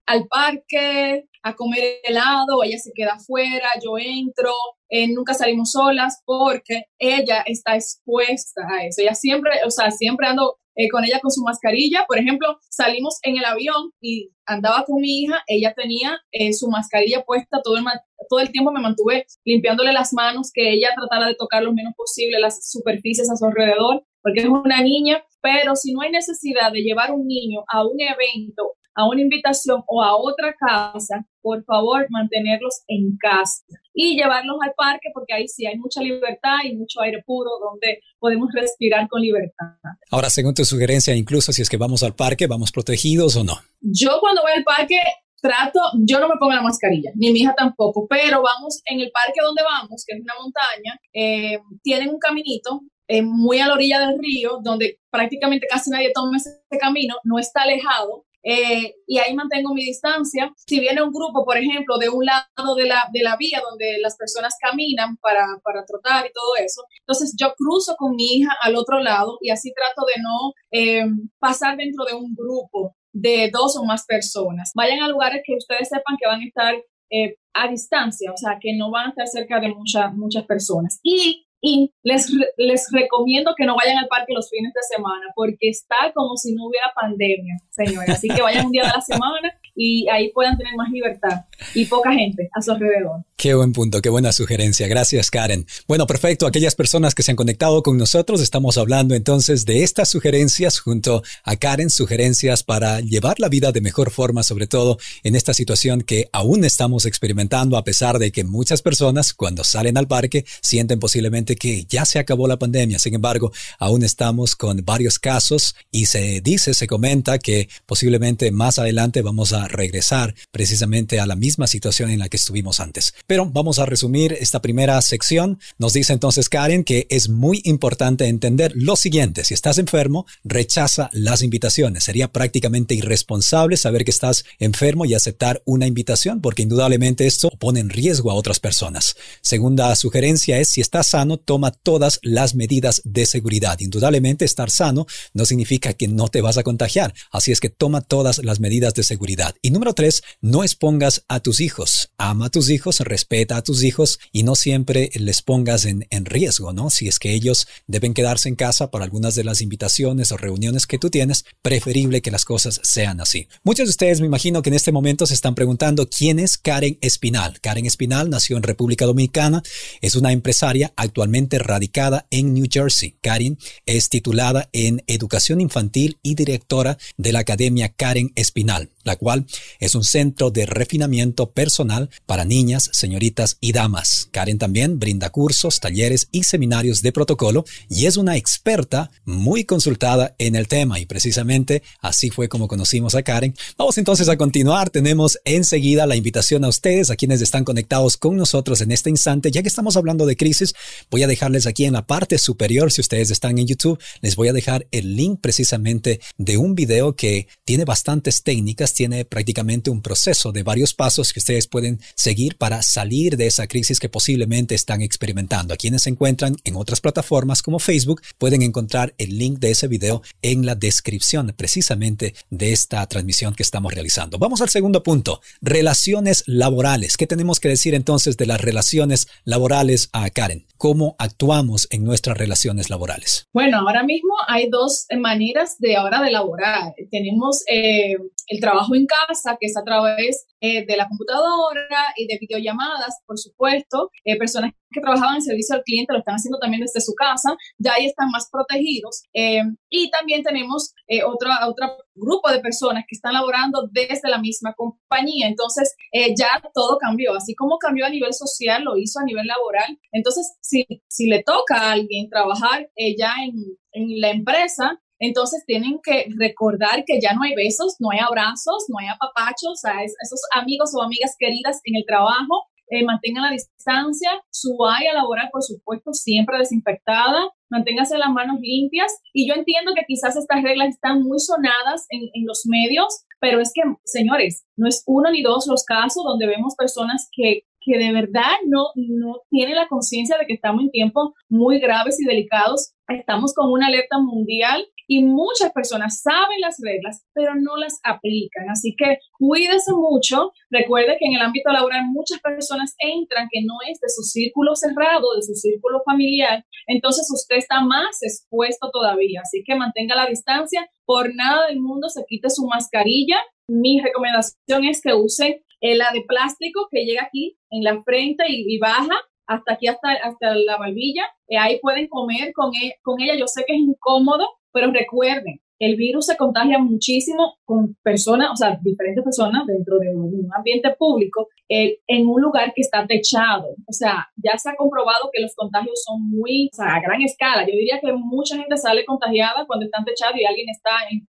al 0.06 0.28
parque, 0.28 1.26
a 1.44 1.56
comer 1.56 2.00
helado, 2.04 2.64
ella 2.64 2.78
se 2.78 2.92
queda 2.96 3.14
afuera, 3.14 3.70
yo 3.84 3.98
entro, 3.98 4.52
eh, 4.90 5.08
nunca 5.14 5.34
salimos 5.34 5.72
solas 5.72 6.22
porque 6.26 6.84
ella 6.98 7.44
está 7.46 7.76
expuesta 7.76 8.62
a 8.70 8.86
eso. 8.86 9.02
Ella 9.02 9.14
siempre, 9.14 9.52
o 9.66 9.72
sea, 9.72 9.92
siempre 9.92 10.28
ando 10.28 10.58
eh, 10.76 10.90
con 10.90 11.04
ella 11.04 11.20
con 11.22 11.32
su 11.32 11.44
mascarilla. 11.44 12.06
Por 12.08 12.18
ejemplo, 12.18 12.58
salimos 12.70 13.20
en 13.24 13.38
el 13.38 13.46
avión 13.46 13.92
y 14.02 14.30
andaba 14.46 14.86
con 14.86 15.02
mi 15.02 15.22
hija, 15.22 15.44
ella 15.48 15.74
tenía 15.76 16.18
eh, 16.32 16.54
su 16.54 16.68
mascarilla 16.70 17.24
puesta 17.24 17.62
todo 17.64 17.78
el, 17.78 17.84
todo 18.30 18.40
el 18.40 18.52
tiempo, 18.52 18.72
me 18.72 18.82
mantuve 18.82 19.26
limpiándole 19.46 19.94
las 19.94 20.14
manos, 20.14 20.52
que 20.54 20.74
ella 20.74 20.90
tratara 20.96 21.28
de 21.28 21.36
tocar 21.36 21.64
lo 21.64 21.74
menos 21.74 21.94
posible 21.96 22.40
las 22.40 22.70
superficies 22.70 23.30
a 23.30 23.36
su 23.36 23.46
alrededor, 23.46 24.04
porque 24.22 24.42
es 24.42 24.48
una 24.48 24.82
niña, 24.82 25.24
pero 25.42 25.76
si 25.76 25.94
no 25.94 26.02
hay 26.02 26.12
necesidad 26.12 26.72
de 26.72 26.82
llevar 26.82 27.12
un 27.12 27.28
niño 27.28 27.64
a 27.68 27.86
un 27.86 28.00
evento 28.00 28.76
a 28.96 29.08
una 29.08 29.22
invitación 29.22 29.84
o 29.88 30.04
a 30.04 30.16
otra 30.16 30.54
casa, 30.54 31.26
por 31.42 31.64
favor, 31.66 32.06
mantenerlos 32.10 32.82
en 32.88 33.18
casa 33.18 33.64
y 33.94 34.16
llevarlos 34.16 34.58
al 34.62 34.74
parque 34.76 35.10
porque 35.14 35.34
ahí 35.34 35.48
sí 35.48 35.66
hay 35.66 35.78
mucha 35.78 36.02
libertad 36.02 36.58
y 36.64 36.76
mucho 36.76 37.02
aire 37.02 37.24
puro 37.26 37.50
donde 37.60 38.00
podemos 38.20 38.50
respirar 38.54 39.08
con 39.08 39.22
libertad. 39.22 39.76
Ahora, 40.12 40.30
según 40.30 40.54
tu 40.54 40.66
sugerencia, 40.66 41.16
incluso 41.16 41.52
si 41.52 41.62
es 41.62 41.70
que 41.70 41.78
vamos 41.78 42.04
al 42.04 42.16
parque, 42.16 42.48
¿vamos 42.48 42.72
protegidos 42.72 43.36
o 43.36 43.44
no? 43.44 43.54
Yo 43.82 44.20
cuando 44.20 44.42
voy 44.42 44.52
al 44.54 44.64
parque 44.64 44.98
trato, 45.42 45.80
yo 46.06 46.22
no 46.22 46.30
me 46.30 46.36
pongo 46.40 46.54
la 46.54 46.62
mascarilla, 46.62 47.12
ni 47.16 47.32
mi 47.32 47.40
hija 47.40 47.54
tampoco, 47.56 48.08
pero 48.08 48.42
vamos 48.42 48.82
en 48.86 49.02
el 49.02 49.12
parque 49.12 49.42
donde 49.44 49.62
vamos, 49.62 50.06
que 50.08 50.16
es 50.16 50.22
una 50.22 50.36
montaña, 50.42 50.98
eh, 51.12 51.60
tienen 51.82 52.10
un 52.10 52.18
caminito 52.18 52.82
eh, 53.10 53.22
muy 53.22 53.60
a 53.60 53.68
la 53.68 53.74
orilla 53.74 54.08
del 54.08 54.18
río, 54.20 54.60
donde 54.64 55.00
prácticamente 55.12 55.68
casi 55.70 55.90
nadie 55.90 56.12
toma 56.14 56.38
ese 56.38 56.62
camino, 56.80 57.16
no 57.26 57.38
está 57.38 57.64
alejado, 57.64 58.26
eh, 58.44 58.96
y 59.08 59.18
ahí 59.20 59.34
mantengo 59.34 59.74
mi 59.74 59.86
distancia. 59.86 60.52
Si 60.68 60.80
viene 60.80 61.02
un 61.02 61.12
grupo, 61.12 61.46
por 61.46 61.58
ejemplo, 61.58 61.98
de 61.98 62.10
un 62.10 62.26
lado 62.26 62.76
de 62.76 62.86
la, 62.86 63.08
de 63.12 63.24
la 63.24 63.38
vía 63.38 63.62
donde 63.68 63.98
las 64.02 64.18
personas 64.18 64.56
caminan 64.62 65.18
para, 65.18 65.46
para 65.64 65.86
trotar 65.86 66.26
y 66.26 66.34
todo 66.34 66.56
eso, 66.58 66.84
entonces 67.00 67.36
yo 67.40 67.54
cruzo 67.56 67.96
con 67.98 68.16
mi 68.16 68.38
hija 68.38 68.56
al 68.62 68.76
otro 68.76 69.00
lado 69.00 69.38
y 69.42 69.50
así 69.50 69.74
trato 69.74 70.06
de 70.06 70.22
no 70.22 70.54
eh, 70.72 71.06
pasar 71.40 71.78
dentro 71.78 72.06
de 72.06 72.16
un 72.16 72.36
grupo 72.36 72.96
de 73.14 73.50
dos 73.52 73.78
o 73.78 73.86
más 73.86 74.06
personas. 74.06 74.72
Vayan 74.76 75.02
a 75.02 75.08
lugares 75.08 75.42
que 75.46 75.56
ustedes 75.56 75.88
sepan 75.88 76.18
que 76.20 76.28
van 76.28 76.42
a 76.42 76.46
estar 76.46 76.76
eh, 77.10 77.38
a 77.54 77.68
distancia, 77.68 78.32
o 78.32 78.38
sea, 78.38 78.58
que 78.60 78.76
no 78.76 78.92
van 78.92 79.08
a 79.08 79.10
estar 79.10 79.28
cerca 79.28 79.60
de 79.60 79.70
muchas 79.70 80.14
muchas 80.16 80.46
personas. 80.46 81.00
Y 81.04 81.46
y 81.66 81.94
les, 82.04 82.30
les 82.58 82.88
recomiendo 82.92 83.54
que 83.58 83.66
no 83.66 83.78
vayan 83.78 83.98
al 83.98 84.10
parque 84.10 84.34
los 84.34 84.50
fines 84.50 84.74
de 84.74 84.82
semana 84.94 85.28
porque 85.34 85.70
está 85.70 86.12
como 86.14 86.36
si 86.36 86.54
no 86.54 86.68
hubiera 86.68 86.88
pandemia, 86.94 87.56
señores. 87.70 88.10
Así 88.10 88.28
que 88.28 88.42
vayan 88.42 88.66
un 88.66 88.74
día 88.74 88.84
de 88.84 88.90
la 88.90 89.00
semana 89.00 89.58
y 89.74 90.08
ahí 90.10 90.30
puedan 90.34 90.58
tener 90.58 90.76
más 90.76 90.92
libertad 90.92 91.46
y 91.74 91.86
poca 91.86 92.12
gente 92.12 92.50
a 92.54 92.62
su 92.62 92.72
alrededor. 92.72 93.24
Qué 93.38 93.54
buen 93.54 93.72
punto, 93.72 94.02
qué 94.02 94.10
buena 94.10 94.32
sugerencia. 94.32 94.88
Gracias, 94.88 95.32
Karen. 95.32 95.66
Bueno, 95.88 96.06
perfecto. 96.06 96.48
Aquellas 96.48 96.76
personas 96.76 97.16
que 97.16 97.24
se 97.24 97.32
han 97.32 97.38
conectado 97.38 97.82
con 97.82 97.98
nosotros, 97.98 98.42
estamos 98.42 98.78
hablando 98.78 99.16
entonces 99.16 99.66
de 99.66 99.84
estas 99.84 100.10
sugerencias 100.10 100.80
junto 100.80 101.24
a 101.46 101.56
Karen, 101.56 101.90
sugerencias 101.90 102.64
para 102.64 103.00
llevar 103.00 103.40
la 103.40 103.50
vida 103.50 103.72
de 103.72 103.82
mejor 103.82 104.12
forma, 104.12 104.44
sobre 104.44 104.68
todo 104.68 104.98
en 105.24 105.36
esta 105.36 105.54
situación 105.54 106.02
que 106.02 106.30
aún 106.34 106.66
estamos 106.66 107.06
experimentando, 107.06 107.78
a 107.78 107.84
pesar 107.84 108.20
de 108.20 108.32
que 108.32 108.44
muchas 108.44 108.82
personas 108.82 109.34
cuando 109.34 109.64
salen 109.64 109.98
al 109.98 110.08
parque 110.08 110.46
sienten 110.62 111.00
posiblemente 111.00 111.53
que 111.56 111.86
ya 111.86 112.06
se 112.06 112.20
acabó 112.20 112.48
la 112.48 112.60
pandemia. 112.60 113.00
Sin 113.00 113.14
embargo, 113.16 113.52
aún 113.80 114.04
estamos 114.04 114.56
con 114.56 114.84
varios 114.86 115.20
casos 115.20 115.76
y 115.92 116.06
se 116.08 116.42
dice, 116.42 116.74
se 116.74 116.88
comenta 116.88 117.40
que 117.40 117.70
posiblemente 117.86 118.52
más 118.52 118.80
adelante 118.80 119.22
vamos 119.22 119.54
a 119.54 119.68
regresar 119.68 120.36
precisamente 120.52 121.20
a 121.20 121.26
la 121.26 121.36
misma 121.36 121.68
situación 121.68 122.10
en 122.10 122.20
la 122.20 122.30
que 122.30 122.38
estuvimos 122.38 122.80
antes. 122.80 123.14
Pero 123.28 123.46
vamos 123.46 123.80
a 123.80 123.86
resumir 123.86 124.34
esta 124.34 124.62
primera 124.62 125.02
sección. 125.02 125.60
Nos 125.78 125.94
dice 125.94 126.14
entonces 126.14 126.50
Karen 126.50 126.84
que 126.84 127.08
es 127.10 127.30
muy 127.30 127.62
importante 127.64 128.28
entender 128.28 128.74
lo 128.76 128.96
siguiente. 128.96 129.44
Si 129.44 129.54
estás 129.54 129.78
enfermo, 129.78 130.26
rechaza 130.44 131.10
las 131.14 131.42
invitaciones. 131.42 132.04
Sería 132.04 132.32
prácticamente 132.32 132.96
irresponsable 132.96 133.78
saber 133.78 134.06
que 134.06 134.12
estás 134.12 134.46
enfermo 134.60 135.06
y 135.06 135.14
aceptar 135.14 135.62
una 135.66 135.88
invitación 135.88 136.42
porque 136.42 136.64
indudablemente 136.64 137.26
esto 137.28 137.50
pone 137.60 137.80
en 137.80 137.90
riesgo 137.90 138.32
a 138.32 138.36
otras 138.36 138.60
personas. 138.60 139.16
Segunda 139.42 139.96
sugerencia 139.96 140.60
es 140.60 140.70
si 140.70 140.82
estás 140.82 141.08
sano, 141.08 141.38
toma 141.46 141.72
todas 141.72 142.20
las 142.24 142.56
medidas 142.56 143.02
de 143.06 143.26
seguridad. 143.26 143.80
Indudablemente 143.80 144.46
estar 144.46 144.72
sano 144.72 145.06
no 145.34 145.46
significa 145.46 145.94
que 145.94 146.08
no 146.08 146.28
te 146.28 146.42
vas 146.42 146.58
a 146.58 146.64
contagiar. 146.64 147.14
Así 147.32 147.52
es 147.52 147.60
que 147.60 147.70
toma 147.70 148.02
todas 148.02 148.40
las 148.44 148.60
medidas 148.60 148.94
de 148.94 149.04
seguridad. 149.04 149.56
Y 149.62 149.72
número 149.72 149.94
tres, 149.94 150.24
no 150.42 150.64
expongas 150.64 151.24
a 151.28 151.40
tus 151.40 151.60
hijos. 151.60 152.12
Ama 152.18 152.48
a 152.48 152.50
tus 152.50 152.70
hijos, 152.70 153.00
respeta 153.00 153.58
a 153.58 153.64
tus 153.64 153.84
hijos 153.84 154.20
y 154.32 154.44
no 154.44 154.56
siempre 154.56 155.10
les 155.14 155.42
pongas 155.42 155.86
en, 155.86 156.08
en 156.10 156.26
riesgo, 156.26 156.74
¿no? 156.74 156.90
Si 156.90 157.08
es 157.08 157.20
que 157.20 157.34
ellos 157.34 157.68
deben 157.88 158.14
quedarse 158.14 158.50
en 158.50 158.56
casa 158.56 158.92
para 158.92 159.06
algunas 159.06 159.36
de 159.36 159.44
las 159.44 159.62
invitaciones 159.62 160.32
o 160.32 160.38
reuniones 160.38 160.88
que 160.88 161.00
tú 161.00 161.10
tienes, 161.10 161.46
preferible 161.62 162.22
que 162.22 162.32
las 162.32 162.46
cosas 162.46 162.80
sean 162.84 163.20
así. 163.20 163.48
Muchos 163.64 163.88
de 163.88 163.92
ustedes 163.92 164.22
me 164.22 164.28
imagino 164.28 164.62
que 164.62 164.70
en 164.70 164.76
este 164.76 164.92
momento 164.92 165.26
se 165.26 165.34
están 165.34 165.56
preguntando 165.56 166.08
quién 166.10 166.40
es 166.40 166.58
Karen 166.58 166.98
Espinal. 167.02 167.60
Karen 167.62 167.86
Espinal 167.86 168.30
nació 168.30 168.58
en 168.58 168.64
República 168.64 169.06
Dominicana, 169.06 169.64
es 170.02 170.16
una 170.16 170.32
empresaria 170.32 170.94
actualmente 170.96 171.33
radicada 171.60 172.28
en 172.30 172.54
New 172.54 172.68
Jersey. 172.72 173.16
Karen 173.22 173.58
es 173.86 174.10
titulada 174.10 174.70
en 174.72 175.04
Educación 175.08 175.62
Infantil 175.62 176.18
y 176.22 176.36
directora 176.36 176.98
de 177.18 177.32
la 177.34 177.40
Academia 177.40 177.90
Karen 177.90 178.32
Espinal 178.36 178.93
la 179.04 179.16
cual 179.16 179.46
es 179.80 179.96
un 179.96 180.04
centro 180.04 180.52
de 180.52 180.66
refinamiento 180.66 181.52
personal 181.52 182.10
para 182.26 182.46
niñas, 182.46 182.90
señoritas 182.94 183.58
y 183.60 183.72
damas. 183.72 184.30
Karen 184.32 184.58
también 184.58 185.00
brinda 185.00 185.30
cursos, 185.30 185.80
talleres 185.80 186.28
y 186.32 186.44
seminarios 186.44 187.02
de 187.02 187.12
protocolo 187.12 187.66
y 187.90 188.06
es 188.06 188.18
una 188.18 188.38
experta 188.38 189.12
muy 189.26 189.64
consultada 189.66 190.36
en 190.38 190.56
el 190.56 190.68
tema 190.68 191.00
y 191.00 191.06
precisamente 191.06 191.84
así 192.02 192.30
fue 192.30 192.50
como 192.50 192.68
conocimos 192.68 193.16
a 193.16 193.24
Karen. 193.24 193.56
Vamos 193.78 193.98
entonces 193.98 194.30
a 194.30 194.38
continuar. 194.38 194.90
Tenemos 194.90 195.40
enseguida 195.46 196.06
la 196.06 196.16
invitación 196.16 196.64
a 196.66 196.70
ustedes, 196.70 197.10
a 197.10 197.16
quienes 197.16 197.42
están 197.42 197.64
conectados 197.64 198.18
con 198.18 198.36
nosotros 198.36 198.82
en 198.82 198.92
este 198.92 199.10
instante. 199.10 199.52
Ya 199.52 199.62
que 199.62 199.68
estamos 199.68 199.98
hablando 199.98 200.26
de 200.26 200.36
crisis, 200.36 200.74
voy 201.10 201.24
a 201.24 201.28
dejarles 201.28 201.68
aquí 201.68 201.86
en 201.86 201.94
la 201.94 202.06
parte 202.06 202.38
superior, 202.38 202.92
si 202.92 203.02
ustedes 203.02 203.32
están 203.32 203.58
en 203.58 203.68
YouTube, 203.68 204.00
les 204.22 204.36
voy 204.36 204.48
a 204.48 204.54
dejar 204.54 204.88
el 204.92 205.16
link 205.16 205.40
precisamente 205.42 206.20
de 206.38 206.58
un 206.58 206.76
video 206.76 207.16
que 207.16 207.48
tiene 207.66 207.86
bastantes 207.86 208.44
técnicas 208.44 208.93
tiene 208.94 209.26
prácticamente 209.26 209.90
un 209.90 210.02
proceso 210.02 210.52
de 210.52 210.64
varios 210.64 210.94
pasos 210.94 211.34
que 211.34 211.40
ustedes 211.40 211.68
pueden 211.68 212.00
seguir 212.16 212.58
para 212.58 212.82
salir 212.82 213.38
de 213.38 213.48
esa 213.48 213.68
crisis 213.68 214.00
que 214.00 214.10
posiblemente 214.10 214.76
están 214.76 215.02
experimentando. 215.02 215.74
A 215.74 215.78
quienes 215.78 216.04
se 216.04 216.10
encuentran 216.10 216.56
en 216.64 216.76
otras 216.76 217.02
plataformas 217.02 217.62
como 217.62 217.80
Facebook 217.80 218.22
pueden 218.38 218.62
encontrar 218.62 219.14
el 219.18 219.38
link 219.38 219.60
de 219.60 219.72
ese 219.72 219.88
video 219.88 220.22
en 220.42 220.66
la 220.66 220.76
descripción 220.76 221.54
precisamente 221.56 222.36
de 222.50 222.74
esta 222.74 223.06
transmisión 223.08 223.54
que 223.54 223.64
estamos 223.64 223.94
realizando. 223.94 224.38
Vamos 224.38 224.62
al 224.62 224.70
segundo 224.70 225.04
punto, 225.04 225.42
relaciones 225.62 226.44
laborales. 226.48 227.18
¿Qué 227.18 227.28
tenemos 227.28 227.60
que 227.60 227.70
decir 227.70 227.94
entonces 227.94 228.38
de 228.38 228.46
las 228.46 228.62
relaciones 228.62 229.28
laborales 229.46 230.10
a 230.14 230.30
Karen? 230.30 230.66
¿Cómo 230.78 231.16
actuamos 231.18 231.88
en 231.92 232.04
nuestras 232.04 232.38
relaciones 232.38 232.90
laborales? 232.90 233.48
Bueno, 233.54 233.80
ahora 233.80 234.04
mismo 234.04 234.34
hay 234.48 234.70
dos 234.70 235.06
maneras 235.18 235.78
de 235.80 235.96
ahora 235.96 236.22
de 236.22 236.32
laborar. 236.32 236.94
Tenemos 237.10 237.64
eh, 237.68 238.18
el 238.48 238.60
trabajo 238.60 238.83
en 238.94 239.06
casa, 239.06 239.58
que 239.60 239.68
es 239.68 239.78
a 239.78 239.84
través 239.84 240.46
eh, 240.62 240.86
de 240.86 240.98
la 240.98 241.08
computadora 241.08 242.14
y 242.18 242.28
de 242.28 242.38
videollamadas, 242.40 243.20
por 243.26 243.38
supuesto. 243.38 244.10
Eh, 244.26 244.38
personas 244.38 244.72
que 244.92 245.02
trabajaban 245.02 245.36
en 245.36 245.42
servicio 245.42 245.76
al 245.76 245.84
cliente 245.84 246.14
lo 246.14 246.20
están 246.20 246.36
haciendo 246.36 246.60
también 246.60 246.82
desde 246.82 247.02
su 247.02 247.14
casa, 247.16 247.56
ya 247.78 247.94
ahí 247.94 248.06
están 248.06 248.30
más 248.32 248.50
protegidos. 248.52 249.24
Eh, 249.34 249.64
y 249.90 250.10
también 250.12 250.44
tenemos 250.44 250.94
otro, 251.26 251.50
otro 251.68 251.98
grupo 252.16 252.52
de 252.52 252.60
personas 252.60 253.04
que 253.08 253.16
están 253.16 253.34
laborando 253.34 253.88
desde 253.92 254.30
la 254.30 254.40
misma 254.40 254.74
compañía. 254.74 255.48
Entonces, 255.48 255.96
ya 256.38 256.62
todo 256.74 256.98
cambió. 256.98 257.34
Así 257.36 257.56
como 257.56 257.78
cambió 257.78 258.06
a 258.06 258.10
nivel 258.10 258.34
social, 258.34 258.84
lo 258.84 258.98
hizo 258.98 259.20
a 259.20 259.26
nivel 259.26 259.46
laboral. 259.48 260.00
Entonces, 260.12 260.56
si, 260.62 260.86
si 261.08 261.28
le 261.28 261.44
toca 261.44 261.78
a 261.78 261.92
alguien 261.92 262.30
trabajar 262.30 262.90
ya 263.18 263.34
en, 263.46 263.78
en 263.94 264.22
la 264.22 264.32
empresa, 264.32 265.00
entonces 265.24 265.64
tienen 265.66 266.00
que 266.04 266.28
recordar 266.38 267.04
que 267.06 267.20
ya 267.22 267.34
no 267.34 267.44
hay 267.44 267.56
besos, 267.56 267.96
no 268.00 268.10
hay 268.12 268.20
abrazos, 268.20 268.86
no 268.90 269.00
hay 269.00 269.08
apapachos, 269.08 269.84
a 269.86 270.04
esos 270.04 270.42
amigos 270.56 270.92
o 270.96 271.02
amigas 271.02 271.36
queridas 271.40 271.80
en 271.86 271.96
el 271.96 272.06
trabajo, 272.06 272.68
eh, 272.90 273.06
mantengan 273.06 273.44
la 273.44 273.52
distancia, 273.52 274.30
su 274.52 274.76
área 274.86 275.14
laboral, 275.14 275.50
por 275.52 275.64
supuesto, 275.64 276.14
siempre 276.14 276.58
desinfectada, 276.58 277.50
manténgase 277.70 278.18
las 278.18 278.30
manos 278.30 278.60
limpias. 278.60 279.12
Y 279.34 279.48
yo 279.48 279.56
entiendo 279.56 279.94
que 279.96 280.04
quizás 280.06 280.36
estas 280.36 280.62
reglas 280.62 280.90
están 280.90 281.24
muy 281.24 281.40
sonadas 281.40 282.06
en, 282.10 282.22
en 282.34 282.46
los 282.46 282.64
medios, 282.66 283.26
pero 283.40 283.62
es 283.62 283.72
que, 283.74 283.82
señores, 284.04 284.66
no 284.76 284.88
es 284.88 285.04
uno 285.08 285.32
ni 285.32 285.42
dos 285.42 285.66
los 285.68 285.86
casos 285.86 286.24
donde 286.24 286.48
vemos 286.48 286.76
personas 286.78 287.30
que 287.32 287.64
que 287.86 287.98
de 287.98 288.12
verdad 288.12 288.52
no, 288.68 288.88
no 288.96 289.42
tienen 289.50 289.76
la 289.76 289.88
conciencia 289.88 290.38
de 290.38 290.46
que 290.46 290.54
estamos 290.54 290.84
en 290.84 290.92
tiempos 290.92 291.32
muy 291.50 291.80
graves 291.80 292.20
y 292.20 292.26
delicados. 292.26 292.94
Estamos 293.08 293.54
con 293.54 293.72
una 293.72 293.88
alerta 293.88 294.20
mundial 294.20 294.86
y 295.08 295.24
muchas 295.24 295.72
personas 295.72 296.22
saben 296.22 296.62
las 296.62 296.78
reglas, 296.82 297.26
pero 297.34 297.56
no 297.56 297.78
las 297.78 298.00
aplican. 298.04 298.70
Así 298.70 298.96
que 298.98 299.20
cuídese 299.38 299.94
mucho. 299.94 300.52
Recuerde 300.70 301.18
que 301.20 301.26
en 301.26 301.36
el 301.36 301.42
ámbito 301.42 301.72
laboral 301.72 302.04
muchas 302.12 302.40
personas 302.40 302.96
entran 303.00 303.48
que 303.52 303.62
no 303.64 303.76
es 303.90 304.00
de 304.00 304.10
su 304.10 304.24
círculo 304.24 304.76
cerrado, 304.76 305.36
de 305.36 305.44
su 305.44 305.54
círculo 305.56 306.02
familiar, 306.06 306.66
entonces 306.88 307.30
usted 307.34 307.58
está 307.58 307.82
más 307.82 308.22
expuesto 308.22 308.90
todavía. 308.92 309.42
Así 309.42 309.64
que 309.66 309.76
mantenga 309.76 310.16
la 310.16 310.28
distancia. 310.28 310.90
Por 311.06 311.34
nada 311.36 311.68
del 311.68 311.80
mundo 311.80 312.10
se 312.10 312.24
quite 312.28 312.50
su 312.50 312.66
mascarilla. 312.66 313.38
Mi 313.68 314.02
recomendación 314.02 314.84
es 314.86 315.02
que 315.02 315.14
use 315.14 315.64
la 315.82 316.12
de 316.14 316.22
plástico 316.22 316.88
que 316.90 317.04
llega 317.06 317.24
aquí 317.24 317.58
en 317.70 317.84
la 317.84 318.02
frente 318.04 318.46
y, 318.48 318.78
baja 318.80 319.16
hasta 319.46 319.74
aquí, 319.74 319.88
hasta, 319.88 320.12
hasta 320.24 320.56
la 320.56 320.78
barbilla. 320.78 321.24
Eh, 321.50 321.58
ahí 321.58 321.80
pueden 321.82 322.08
comer 322.08 322.54
con, 322.54 322.74
e, 322.74 322.96
con 323.02 323.22
ella. 323.22 323.36
Yo 323.36 323.48
sé 323.48 323.66
que 323.68 323.74
es 323.74 323.80
incómodo, 323.80 324.48
pero 324.74 324.92
recuerden, 324.92 325.62
el 325.80 325.96
virus 325.98 326.28
se 326.28 326.38
contagia 326.38 326.80
muchísimo 326.80 327.58
con 327.66 327.96
personas, 328.04 328.52
o 328.52 328.56
sea, 328.56 328.80
diferentes 328.82 329.24
personas 329.24 329.66
dentro 329.68 329.98
de 330.00 330.16
un 330.16 330.48
ambiente 330.56 330.96
público, 330.98 331.50
eh, 331.68 332.00
en 332.08 332.28
un 332.28 332.42
lugar 332.42 332.74
que 332.74 332.82
está 332.82 333.06
techado. 333.06 333.68
O 333.88 333.92
sea, 333.92 334.30
ya 334.38 334.58
se 334.58 334.70
ha 334.70 334.76
comprobado 334.76 335.30
que 335.32 335.42
los 335.42 335.54
contagios 335.56 336.02
son 336.06 336.30
muy, 336.30 336.70
o 336.72 336.76
sea, 336.76 336.96
a 336.96 337.02
gran 337.02 337.22
escala. 337.22 337.64
Yo 337.64 337.74
diría 337.74 338.00
que 338.00 338.14
mucha 338.14 338.56
gente 338.56 338.78
sale 338.78 339.04
contagiada 339.06 339.66
cuando 339.68 339.86
están 339.86 340.06
techados 340.06 340.40
y 340.40 340.46
alguien 340.46 340.68
está 340.70 340.92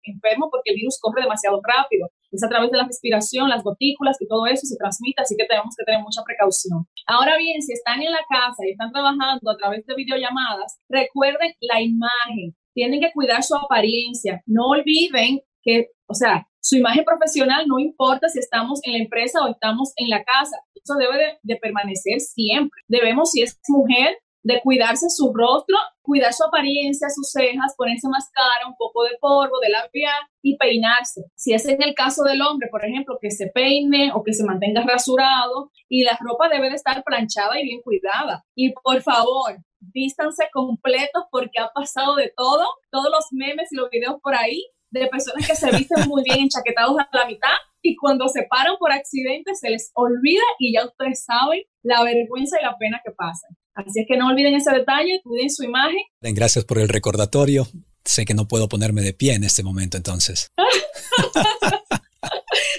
enfermo 0.05 0.49
porque 0.51 0.71
el 0.71 0.77
virus 0.77 0.99
corre 1.01 1.23
demasiado 1.23 1.61
rápido. 1.65 2.09
Es 2.31 2.43
a 2.45 2.49
través 2.49 2.71
de 2.71 2.79
la 2.79 2.87
respiración, 2.87 3.49
las 3.49 3.65
gotículas 3.65 4.17
y 4.21 4.29
todo 4.29 4.47
eso 4.47 4.67
se 4.67 4.77
transmite, 4.77 5.23
así 5.23 5.35
que 5.37 5.47
tenemos 5.47 5.75
que 5.77 5.85
tener 5.85 6.03
mucha 6.03 6.23
precaución. 6.23 6.87
Ahora 7.07 7.37
bien, 7.39 7.63
si 7.63 7.73
están 7.73 8.03
en 8.03 8.13
la 8.13 8.23
casa 8.29 8.63
y 8.67 8.73
están 8.73 8.93
trabajando 8.93 9.51
a 9.51 9.57
través 9.57 9.87
de 9.87 9.95
videollamadas, 9.95 10.79
recuerden 10.89 11.55
la 11.61 11.81
imagen 11.81 12.55
tienen 12.77 13.01
que 13.01 13.11
cuidar 13.15 13.43
su 13.43 13.57
apariencia. 13.57 14.43
No 14.45 14.67
olviden 14.69 15.41
que, 15.63 15.89
o 16.07 16.15
sea, 16.15 16.47
su 16.61 16.77
imagen 16.77 17.05
profesional 17.05 17.65
no 17.67 17.79
importa 17.79 18.29
si 18.29 18.39
estamos 18.39 18.81
en 18.85 18.93
la 18.93 18.99
empresa 18.99 19.41
o 19.43 19.49
estamos 19.49 19.93
en 19.97 20.11
la 20.11 20.23
casa. 20.23 20.59
Eso 20.75 20.95
debe 20.99 21.39
de, 21.43 21.57
permanecer 21.57 22.21
siempre. 22.21 22.79
Debemos, 22.87 23.31
si 23.31 23.41
es 23.41 23.59
mujer, 23.69 24.19
de 24.43 24.61
cuidarse 24.61 25.09
su 25.09 25.33
rostro, 25.35 25.77
cuidar 26.03 26.35
su 26.35 26.45
apariencia, 26.45 27.09
sus 27.09 27.31
cejas, 27.31 27.75
ponerse 27.79 28.09
máscara, 28.09 28.69
un 28.69 28.77
poco 28.77 29.05
de 29.05 29.17
polvo, 29.19 29.59
de 29.61 29.71
labial 29.71 30.23
y 30.43 30.57
peinarse. 30.59 31.23
Si 31.35 31.55
es 31.55 31.67
en 31.67 31.83
el 31.83 31.95
caso 31.95 32.25
del 32.25 32.43
hombre, 32.43 32.69
por 32.71 32.85
ejemplo, 32.85 33.19
que 33.21 33.31
se 33.31 33.49
peine 33.49 34.13
o 34.15 34.23
que 34.23 34.35
se 34.35 34.45
mantenga 34.45 34.85
rasurado 34.85 35.73
y 35.89 36.05
la 36.05 36.17
ropa 36.21 36.51
debe 36.51 36.69
de 36.69 36.77
estar 36.77 37.03
planchada 37.03 37.59
y 37.59 37.65
bien 37.65 37.81
cuidada. 37.81 38.45
Y 38.55 38.73
por 38.73 39.01
favor, 39.03 39.57
vístanse 39.93 40.49
completos 40.53 41.25
porque 41.31 41.59
ha 41.61 41.71
pasado 41.73 42.17
de 42.17 42.33
todo, 42.37 42.67
todos 42.91 43.11
los 43.11 43.27
memes 43.33 43.73
y 43.73 43.77
los 43.77 43.91
videos 43.91 44.17
por 44.23 44.35
ahí 44.35 44.65
de 44.91 45.07
personas 45.09 45.47
que 45.47 45.57
se 45.57 45.71
visten 45.71 46.09
muy 46.09 46.23
bien 46.23 46.41
enchaquetados 46.41 46.97
a 46.99 47.09
la 47.13 47.27
mitad 47.27 47.57
y 47.83 47.97
cuando 47.97 48.29
se 48.29 48.45
paran 48.49 48.77
por 48.79 48.93
accidente 48.93 49.55
se 49.55 49.71
les 49.71 49.91
olvida 49.95 50.43
y 50.59 50.75
ya 50.75 50.87
ustedes 50.87 51.25
saben 51.25 51.63
la 51.83 52.03
vergüenza 52.03 52.59
y 52.61 52.65
la 52.65 52.77
pena 52.79 53.01
que 53.05 53.13
pasan. 53.13 53.57
Así 53.75 54.01
es 54.01 54.07
que 54.09 54.17
no 54.17 54.29
olviden 54.29 54.55
ese 54.55 54.73
detalle, 54.73 55.21
cuiden 55.23 55.51
su 55.51 55.63
imagen. 55.63 56.01
Gracias 56.21 56.65
por 56.65 56.79
el 56.79 56.89
recordatorio. 56.89 57.67
Sé 58.05 58.25
que 58.25 58.35
no 58.35 58.49
puedo 58.49 58.69
ponerme 58.69 59.03
de 59.03 59.13
pie 59.13 59.35
en 59.35 59.45
este 59.45 59.63
momento 59.63 59.97
entonces. 59.97 60.49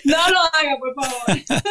No 0.04 0.18
lo 0.30 0.40
haga, 0.40 0.78
por 0.80 0.94
favor. 0.96 1.62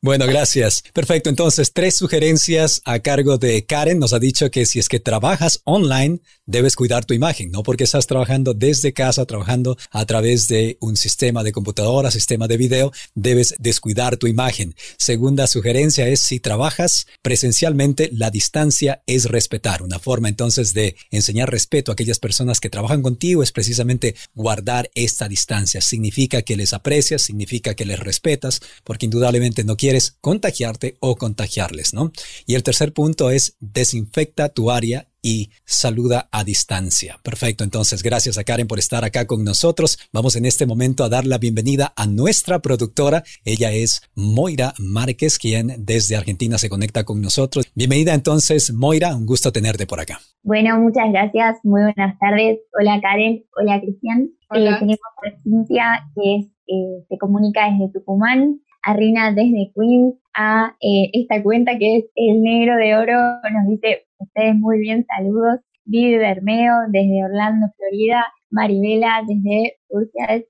Bueno, 0.00 0.26
gracias. 0.26 0.84
Perfecto. 0.92 1.30
Entonces, 1.30 1.72
tres 1.72 1.96
sugerencias 1.96 2.82
a 2.84 2.98
cargo 2.98 3.38
de 3.38 3.64
Karen. 3.64 3.98
Nos 3.98 4.12
ha 4.12 4.18
dicho 4.18 4.50
que 4.50 4.66
si 4.66 4.78
es 4.78 4.88
que 4.88 5.00
trabajas 5.00 5.60
online, 5.64 6.20
debes 6.46 6.76
cuidar 6.76 7.04
tu 7.04 7.14
imagen, 7.14 7.50
no 7.50 7.62
porque 7.62 7.84
estás 7.84 8.06
trabajando 8.06 8.54
desde 8.54 8.92
casa, 8.92 9.24
trabajando 9.24 9.76
a 9.90 10.04
través 10.04 10.48
de 10.48 10.76
un 10.80 10.96
sistema 10.96 11.42
de 11.42 11.52
computadora, 11.52 12.10
sistema 12.10 12.48
de 12.48 12.56
video, 12.56 12.92
debes 13.14 13.54
descuidar 13.58 14.16
tu 14.16 14.26
imagen. 14.26 14.74
Segunda 14.98 15.46
sugerencia 15.46 16.06
es 16.08 16.20
si 16.20 16.40
trabajas 16.40 17.06
presencialmente, 17.22 18.10
la 18.12 18.30
distancia 18.30 19.02
es 19.06 19.26
respetar. 19.26 19.82
Una 19.82 19.98
forma 19.98 20.28
entonces 20.28 20.74
de 20.74 20.96
enseñar 21.10 21.50
respeto 21.50 21.90
a 21.90 21.94
aquellas 21.94 22.18
personas 22.18 22.60
que 22.60 22.70
trabajan 22.70 23.02
contigo 23.02 23.42
es 23.42 23.52
precisamente 23.52 24.14
guardar 24.34 24.90
esta 24.94 25.28
distancia. 25.28 25.80
Significa 25.80 26.42
que 26.42 26.56
les 26.56 26.72
aprecias, 26.72 27.22
significa 27.34 27.74
que 27.74 27.84
les 27.84 27.98
respetas, 27.98 28.60
porque 28.84 29.06
indudablemente 29.06 29.64
no 29.64 29.76
quieres 29.76 30.16
contagiarte 30.20 30.96
o 31.00 31.16
contagiarles, 31.16 31.92
¿no? 31.92 32.12
Y 32.46 32.54
el 32.54 32.62
tercer 32.62 32.92
punto 32.92 33.30
es 33.30 33.56
desinfecta 33.58 34.50
tu 34.50 34.70
área 34.70 35.08
y 35.20 35.50
saluda 35.64 36.28
a 36.30 36.44
distancia. 36.44 37.18
Perfecto, 37.24 37.64
entonces 37.64 38.02
gracias 38.02 38.36
a 38.36 38.44
Karen 38.44 38.68
por 38.68 38.78
estar 38.78 39.04
acá 39.04 39.26
con 39.26 39.42
nosotros. 39.42 39.98
Vamos 40.12 40.36
en 40.36 40.44
este 40.44 40.66
momento 40.66 41.02
a 41.02 41.08
dar 41.08 41.26
la 41.26 41.38
bienvenida 41.38 41.94
a 41.96 42.06
nuestra 42.06 42.60
productora. 42.60 43.24
Ella 43.44 43.72
es 43.72 44.02
Moira 44.14 44.74
Márquez, 44.78 45.38
quien 45.38 45.74
desde 45.78 46.16
Argentina 46.16 46.58
se 46.58 46.68
conecta 46.68 47.04
con 47.04 47.22
nosotros. 47.22 47.64
Bienvenida 47.74 48.12
entonces, 48.12 48.72
Moira, 48.72 49.16
un 49.16 49.24
gusto 49.24 49.50
tenerte 49.50 49.86
por 49.86 49.98
acá. 49.98 50.20
Bueno, 50.42 50.78
muchas 50.78 51.10
gracias, 51.10 51.56
muy 51.64 51.80
buenas 51.80 52.18
tardes. 52.18 52.58
Hola 52.78 53.00
Karen, 53.00 53.44
hola 53.56 53.80
Cristian. 53.80 54.28
Eh, 54.54 54.76
tenemos 54.78 55.00
a 55.00 55.42
Cintia, 55.42 56.10
que 56.14 56.36
es, 56.36 56.46
eh, 56.66 57.04
se 57.08 57.18
comunica 57.18 57.70
desde 57.70 57.92
Tucumán, 57.92 58.60
a 58.82 58.94
Rina 58.94 59.32
desde 59.32 59.72
Queens, 59.74 60.14
a 60.34 60.76
eh, 60.80 61.10
esta 61.12 61.42
cuenta 61.42 61.78
que 61.78 61.98
es 61.98 62.04
El 62.14 62.42
Negro 62.42 62.76
de 62.76 62.96
Oro, 62.96 63.18
nos 63.52 63.68
dice 63.68 64.06
ustedes 64.18 64.56
muy 64.56 64.78
bien, 64.78 65.06
saludos. 65.06 65.60
Vivi 65.86 66.16
Bermeo 66.16 66.74
desde 66.88 67.24
Orlando, 67.24 67.66
Florida. 67.76 68.24
Maribela 68.54 69.22
desde 69.26 69.78
Turquía, 69.88 70.44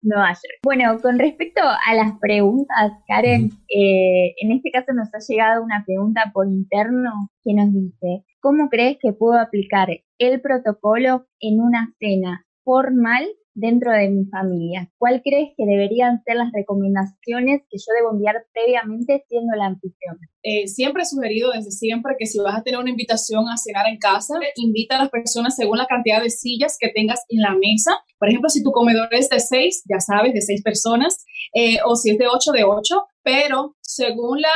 Nueva 0.00 0.28
York. 0.28 0.58
Bueno, 0.62 0.98
con 1.00 1.18
respecto 1.18 1.60
a 1.62 1.94
las 1.94 2.18
preguntas, 2.18 2.92
Karen, 3.06 3.50
eh, 3.68 4.34
en 4.40 4.52
este 4.52 4.70
caso 4.70 4.92
nos 4.94 5.08
ha 5.14 5.18
llegado 5.28 5.62
una 5.62 5.84
pregunta 5.86 6.30
por 6.32 6.48
interno 6.48 7.30
que 7.44 7.52
nos 7.52 7.72
dice, 7.72 8.24
¿cómo 8.40 8.70
crees 8.70 8.96
que 9.00 9.12
puedo 9.12 9.38
aplicar 9.38 9.88
el 10.18 10.40
protocolo 10.40 11.26
en 11.40 11.60
una 11.60 11.92
cena 11.98 12.46
formal 12.64 13.26
dentro 13.58 13.92
de 13.92 14.08
mi 14.08 14.24
familia? 14.26 14.88
¿Cuál 14.98 15.20
crees 15.22 15.50
que 15.56 15.66
deberían 15.66 16.22
ser 16.24 16.36
las 16.36 16.52
recomendaciones 16.52 17.62
que 17.68 17.78
yo 17.78 17.92
debo 17.98 18.12
enviar 18.12 18.46
previamente 18.52 19.24
siendo 19.28 19.56
la 19.56 19.66
anfitrión? 19.66 20.18
Eh, 20.42 20.68
siempre 20.68 21.02
he 21.02 21.06
sugerido 21.06 21.50
desde 21.50 21.70
siempre 21.70 22.14
que 22.18 22.26
si 22.26 22.38
vas 22.38 22.56
a 22.56 22.62
tener 22.62 22.78
una 22.78 22.90
invitación 22.90 23.48
a 23.48 23.56
cenar 23.56 23.86
en 23.88 23.98
casa, 23.98 24.34
invita 24.56 24.96
a 24.96 25.00
las 25.00 25.10
personas 25.10 25.56
según 25.56 25.78
la 25.78 25.86
cantidad 25.86 26.22
de 26.22 26.30
sillas 26.30 26.76
que 26.78 26.88
tengas 26.88 27.20
en 27.28 27.40
la 27.40 27.54
mesa. 27.54 27.98
Por 28.18 28.28
ejemplo, 28.28 28.48
si 28.48 28.62
tu 28.62 28.70
comedor 28.70 29.08
es 29.12 29.28
de 29.28 29.40
seis, 29.40 29.82
ya 29.88 30.00
sabes, 30.00 30.32
de 30.32 30.40
seis 30.40 30.62
personas, 30.62 31.24
eh, 31.54 31.78
o 31.84 31.96
si 31.96 32.10
es 32.10 32.18
de 32.18 32.26
ocho, 32.26 32.52
de 32.52 32.64
ocho, 32.64 33.06
pero 33.22 33.76
según 33.82 34.40
la, 34.40 34.48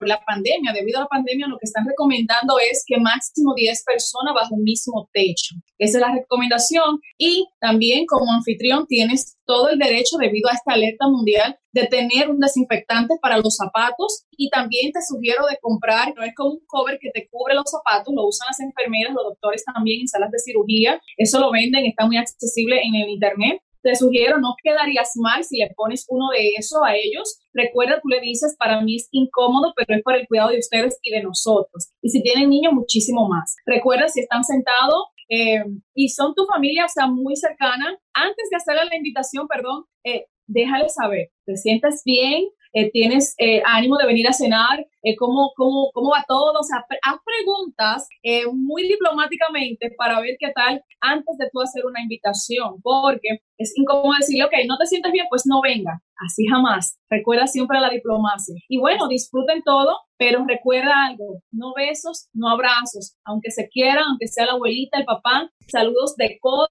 la 0.00 0.20
pandemia, 0.26 0.72
debido 0.72 0.98
a 0.98 1.02
la 1.02 1.08
pandemia, 1.08 1.46
lo 1.46 1.58
que 1.58 1.64
están 1.64 1.86
recomendando 1.86 2.58
es 2.58 2.84
que 2.86 3.00
máximo 3.00 3.54
10 3.54 3.84
personas 3.84 4.34
bajo 4.34 4.54
un 4.54 4.62
mismo 4.62 5.08
techo. 5.12 5.54
Esa 5.78 5.98
es 5.98 6.00
la 6.02 6.12
recomendación. 6.12 7.00
Y 7.16 7.48
también 7.60 8.04
como 8.06 8.32
anfitrión 8.32 8.86
tienes 8.86 9.38
todo 9.50 9.68
el 9.68 9.80
derecho, 9.80 10.16
debido 10.16 10.48
a 10.48 10.54
esta 10.54 10.74
alerta 10.74 11.08
mundial, 11.08 11.58
de 11.72 11.88
tener 11.88 12.30
un 12.30 12.38
desinfectante 12.38 13.16
para 13.20 13.38
los 13.38 13.56
zapatos 13.56 14.26
y 14.36 14.48
también 14.48 14.92
te 14.92 15.00
sugiero 15.02 15.44
de 15.50 15.58
comprar, 15.60 16.14
no 16.14 16.22
es 16.22 16.32
como 16.36 16.52
un 16.52 16.60
cover 16.68 17.00
que 17.00 17.10
te 17.10 17.26
cubre 17.28 17.56
los 17.56 17.68
zapatos, 17.68 18.14
lo 18.14 18.28
usan 18.28 18.46
las 18.48 18.60
enfermeras, 18.60 19.12
los 19.12 19.24
doctores 19.24 19.64
también 19.64 20.02
en 20.02 20.06
salas 20.06 20.30
de 20.30 20.38
cirugía, 20.38 21.00
eso 21.16 21.40
lo 21.40 21.50
venden, 21.50 21.84
está 21.84 22.06
muy 22.06 22.16
accesible 22.16 22.80
en 22.80 22.94
el 22.94 23.08
internet 23.08 23.60
te 23.82 23.94
sugiero, 23.96 24.38
no 24.38 24.54
quedarías 24.62 25.12
mal 25.16 25.42
si 25.42 25.56
le 25.56 25.72
pones 25.74 26.04
uno 26.08 26.28
de 26.36 26.50
eso 26.58 26.84
a 26.84 26.94
ellos. 26.94 27.40
Recuerda, 27.54 27.98
tú 28.02 28.08
le 28.08 28.20
dices, 28.20 28.54
para 28.58 28.80
mí 28.82 28.96
es 28.96 29.08
incómodo, 29.10 29.72
pero 29.74 29.96
es 29.96 30.02
por 30.02 30.14
el 30.16 30.26
cuidado 30.28 30.50
de 30.50 30.58
ustedes 30.58 30.98
y 31.02 31.10
de 31.10 31.22
nosotros. 31.22 31.88
Y 32.02 32.10
si 32.10 32.22
tienen 32.22 32.50
niños, 32.50 32.74
muchísimo 32.74 33.26
más. 33.26 33.56
Recuerda, 33.64 34.08
si 34.08 34.20
están 34.20 34.44
sentados 34.44 35.04
eh, 35.30 35.64
y 35.94 36.08
son 36.08 36.34
tu 36.34 36.44
familia, 36.46 36.84
o 36.86 36.88
sea, 36.88 37.06
muy 37.06 37.36
cercana, 37.36 37.96
antes 38.12 38.48
de 38.50 38.56
hacerle 38.56 38.90
la 38.90 38.96
invitación, 38.96 39.46
perdón, 39.48 39.84
eh, 40.04 40.26
déjale 40.48 40.88
saber, 40.88 41.30
te 41.46 41.56
sientes 41.56 42.02
bien, 42.04 42.48
eh, 42.72 42.90
tienes 42.92 43.34
eh, 43.38 43.62
ánimo 43.64 43.96
de 43.96 44.06
venir 44.06 44.28
a 44.28 44.32
cenar, 44.32 44.86
eh, 45.02 45.16
¿cómo, 45.16 45.52
cómo, 45.56 45.90
cómo 45.92 46.10
va 46.10 46.24
todo, 46.28 46.52
o 46.52 46.62
sea, 46.62 46.84
haz 47.02 47.18
preguntas 47.24 48.08
muy 48.52 48.86
diplomáticamente 48.86 49.92
para 49.96 50.20
ver 50.20 50.36
qué 50.38 50.52
tal 50.54 50.82
antes 51.00 51.36
de 51.38 51.48
tú 51.52 51.60
hacer 51.60 51.84
una 51.86 52.02
invitación, 52.02 52.80
porque 52.82 53.40
es 53.56 53.72
incómodo 53.76 54.12
decirle, 54.18 54.44
ok, 54.44 54.52
no 54.68 54.76
te 54.78 54.86
sientes 54.86 55.10
bien, 55.10 55.26
pues 55.30 55.44
no 55.46 55.60
venga, 55.62 56.00
así 56.16 56.46
jamás, 56.46 56.98
recuerda 57.08 57.46
siempre 57.46 57.80
la 57.80 57.90
diplomacia. 57.90 58.54
Y 58.68 58.78
bueno, 58.78 59.08
disfruten 59.08 59.62
todo, 59.64 59.98
pero 60.16 60.44
recuerda 60.46 61.06
algo, 61.06 61.42
no 61.50 61.72
besos, 61.74 62.28
no 62.34 62.50
abrazos, 62.50 63.16
aunque 63.24 63.50
se 63.50 63.68
quieran, 63.68 64.04
aunque 64.10 64.28
sea 64.28 64.46
la 64.46 64.52
abuelita, 64.52 64.98
el 64.98 65.06
papá, 65.06 65.50
saludos 65.66 66.14
de 66.16 66.38
codo, 66.40 66.68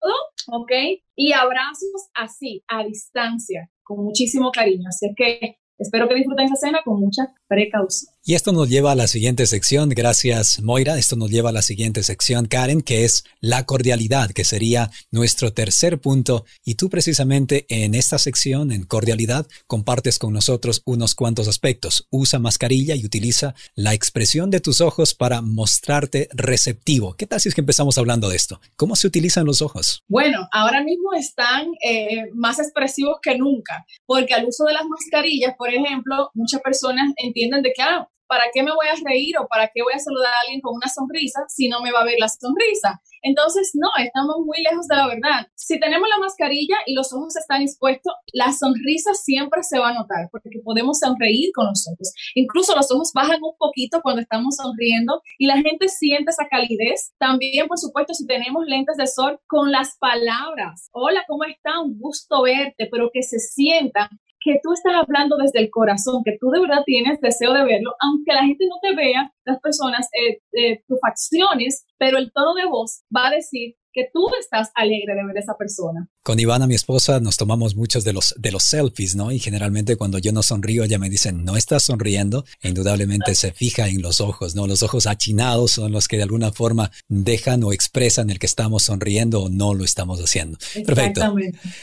¿ok? 0.51 0.71
Y 1.15 1.33
abrazos 1.33 2.09
así, 2.13 2.63
a 2.67 2.83
distancia, 2.83 3.69
con 3.83 4.03
muchísimo 4.03 4.51
cariño. 4.51 4.87
Así 4.87 5.13
que 5.15 5.57
Espero 5.79 6.07
que 6.07 6.15
disfruten 6.15 6.45
esa 6.45 6.55
cena 6.55 6.81
con 6.83 6.99
mucha 6.99 7.33
precaución. 7.47 8.13
Y 8.21 8.35
esto 8.35 8.51
nos 8.51 8.67
lleva 8.69 8.91
a 8.91 8.95
la 8.95 9.07
siguiente 9.07 9.47
sección, 9.47 9.87
gracias 9.89 10.61
Moira, 10.61 10.97
esto 10.97 11.15
nos 11.15 11.31
lleva 11.31 11.51
a 11.51 11.53
la 11.53 11.61
siguiente 11.61 12.03
sección, 12.03 12.47
Karen, 12.47 12.81
que 12.81 13.05
es 13.05 13.23
la 13.39 13.65
cordialidad, 13.65 14.31
que 14.31 14.43
sería 14.43 14.91
nuestro 15.09 15.53
tercer 15.53 15.99
punto. 15.99 16.45
Y 16.65 16.75
tú 16.75 16.89
precisamente 16.89 17.65
en 17.69 17.95
esta 17.95 18.19
sección, 18.19 18.73
en 18.73 18.83
cordialidad, 18.83 19.47
compartes 19.67 20.19
con 20.19 20.33
nosotros 20.33 20.81
unos 20.85 21.15
cuantos 21.15 21.47
aspectos. 21.47 22.07
Usa 22.11 22.39
mascarilla 22.39 22.93
y 22.95 23.05
utiliza 23.05 23.55
la 23.73 23.93
expresión 23.93 24.49
de 24.49 24.59
tus 24.59 24.81
ojos 24.81 25.15
para 25.15 25.41
mostrarte 25.41 26.27
receptivo. 26.33 27.15
¿Qué 27.15 27.25
tal 27.25 27.39
si 27.39 27.47
es 27.47 27.55
que 27.55 27.61
empezamos 27.61 27.97
hablando 27.97 28.27
de 28.27 28.35
esto? 28.35 28.59
¿Cómo 28.75 28.97
se 28.97 29.07
utilizan 29.07 29.45
los 29.45 29.61
ojos? 29.61 30.03
Bueno, 30.09 30.47
ahora 30.51 30.83
mismo 30.83 31.13
están 31.13 31.67
eh, 31.83 32.25
más 32.33 32.59
expresivos 32.59 33.17
que 33.21 33.37
nunca, 33.37 33.85
porque 34.05 34.33
al 34.33 34.45
uso 34.45 34.65
de 34.65 34.73
las 34.73 34.85
mascarillas, 34.85 35.55
por 35.57 35.73
ejemplo, 35.73 36.29
muchas 36.33 36.61
personas 36.61 37.13
entienden 37.17 37.61
de 37.61 37.71
que, 37.73 37.81
ah, 37.81 38.07
¿para 38.29 38.45
qué 38.53 38.61
me 38.61 38.71
voy 38.71 38.85
a 38.87 38.95
reír 39.03 39.35
o 39.39 39.47
para 39.47 39.67
qué 39.73 39.81
voy 39.81 39.93
a 39.93 39.99
saludar 39.99 40.31
a 40.31 40.41
alguien 40.45 40.61
con 40.61 40.75
una 40.75 40.87
sonrisa 40.87 41.41
si 41.49 41.67
no 41.67 41.81
me 41.81 41.91
va 41.91 42.01
a 42.01 42.05
ver 42.05 42.15
la 42.19 42.29
sonrisa? 42.29 43.01
Entonces, 43.23 43.71
no, 43.73 43.89
estamos 43.97 44.37
muy 44.45 44.61
lejos 44.61 44.87
de 44.87 44.95
la 44.95 45.07
verdad. 45.07 45.47
Si 45.55 45.79
tenemos 45.79 46.07
la 46.07 46.19
mascarilla 46.19 46.77
y 46.85 46.93
los 46.93 47.11
ojos 47.11 47.35
están 47.35 47.63
expuestos, 47.63 48.13
la 48.31 48.53
sonrisa 48.53 49.13
siempre 49.15 49.63
se 49.63 49.79
va 49.79 49.89
a 49.89 49.93
notar 49.93 50.29
porque 50.31 50.61
podemos 50.63 50.99
sonreír 50.99 51.49
con 51.53 51.65
los 51.65 51.89
ojos. 51.91 52.13
Incluso 52.35 52.75
los 52.75 52.91
ojos 52.91 53.11
bajan 53.13 53.41
un 53.41 53.57
poquito 53.57 53.99
cuando 54.01 54.21
estamos 54.21 54.55
sonriendo 54.55 55.21
y 55.39 55.47
la 55.47 55.57
gente 55.57 55.89
siente 55.89 56.29
esa 56.29 56.47
calidez. 56.47 57.13
También, 57.17 57.67
por 57.67 57.79
supuesto, 57.79 58.13
si 58.13 58.27
tenemos 58.27 58.63
lentes 58.67 58.97
de 58.97 59.07
sol 59.07 59.39
con 59.47 59.71
las 59.71 59.97
palabras. 59.97 60.89
Hola, 60.93 61.23
¿cómo 61.27 61.43
está? 61.45 61.81
Un 61.81 61.99
gusto 61.99 62.43
verte, 62.43 62.87
pero 62.91 63.09
que 63.11 63.23
se 63.23 63.39
sienta 63.39 64.09
que 64.39 64.59
tú 64.63 64.73
estás 64.73 64.93
hablando 64.95 65.37
desde 65.37 65.59
el 65.59 65.69
corazón, 65.69 66.23
que 66.23 66.37
tú 66.39 66.49
de 66.49 66.61
verdad 66.61 66.83
tienes 66.85 67.19
deseo 67.19 67.53
de 67.53 67.63
verlo, 67.63 67.91
aunque 67.99 68.33
la 68.33 68.45
gente 68.45 68.65
no 68.67 68.75
te 68.81 68.95
vea, 68.95 69.31
las 69.45 69.59
personas, 69.59 70.07
eh, 70.13 70.39
eh, 70.53 70.83
tus 70.87 70.99
facciones, 70.99 71.85
pero 71.97 72.17
el 72.17 72.31
tono 72.31 72.53
de 72.53 72.65
voz 72.65 73.03
va 73.15 73.27
a 73.27 73.31
decir 73.31 73.75
que 73.91 74.07
tú 74.13 74.27
estás 74.39 74.71
alegre 74.75 75.15
de 75.15 75.25
ver 75.25 75.37
a 75.37 75.39
esa 75.39 75.57
persona. 75.57 76.07
Con 76.21 76.37
Ivana, 76.37 76.67
mi 76.67 76.75
esposa, 76.75 77.21
nos 77.21 77.37
tomamos 77.37 77.75
muchos 77.75 78.03
de 78.03 78.11
los, 78.11 78.35
de 78.37 78.51
los 78.51 78.63
selfies, 78.63 79.15
¿no? 79.15 79.31
Y 79.31 79.39
generalmente 79.39 79.95
cuando 79.95 80.19
yo 80.19 80.33
no 80.33 80.43
sonrío, 80.43 80.83
ella 80.83 80.99
me 80.99 81.09
dice, 81.09 81.31
no 81.31 81.55
estás 81.55 81.83
sonriendo. 81.83 82.43
E 82.61 82.69
indudablemente 82.69 83.35
se 83.35 83.53
fija 83.53 83.87
en 83.87 84.01
los 84.01 84.19
ojos, 84.19 84.53
¿no? 84.53 84.67
Los 84.67 84.83
ojos 84.83 85.07
achinados 85.07 85.71
son 85.71 85.93
los 85.93 86.07
que 86.09 86.17
de 86.17 86.23
alguna 86.23 86.51
forma 86.51 86.91
dejan 87.07 87.63
o 87.63 87.71
expresan 87.71 88.29
el 88.29 88.37
que 88.37 88.47
estamos 88.47 88.83
sonriendo 88.83 89.43
o 89.43 89.49
no 89.49 89.73
lo 89.73 89.85
estamos 89.85 90.19
haciendo. 90.19 90.57
Perfecto. 90.85 91.35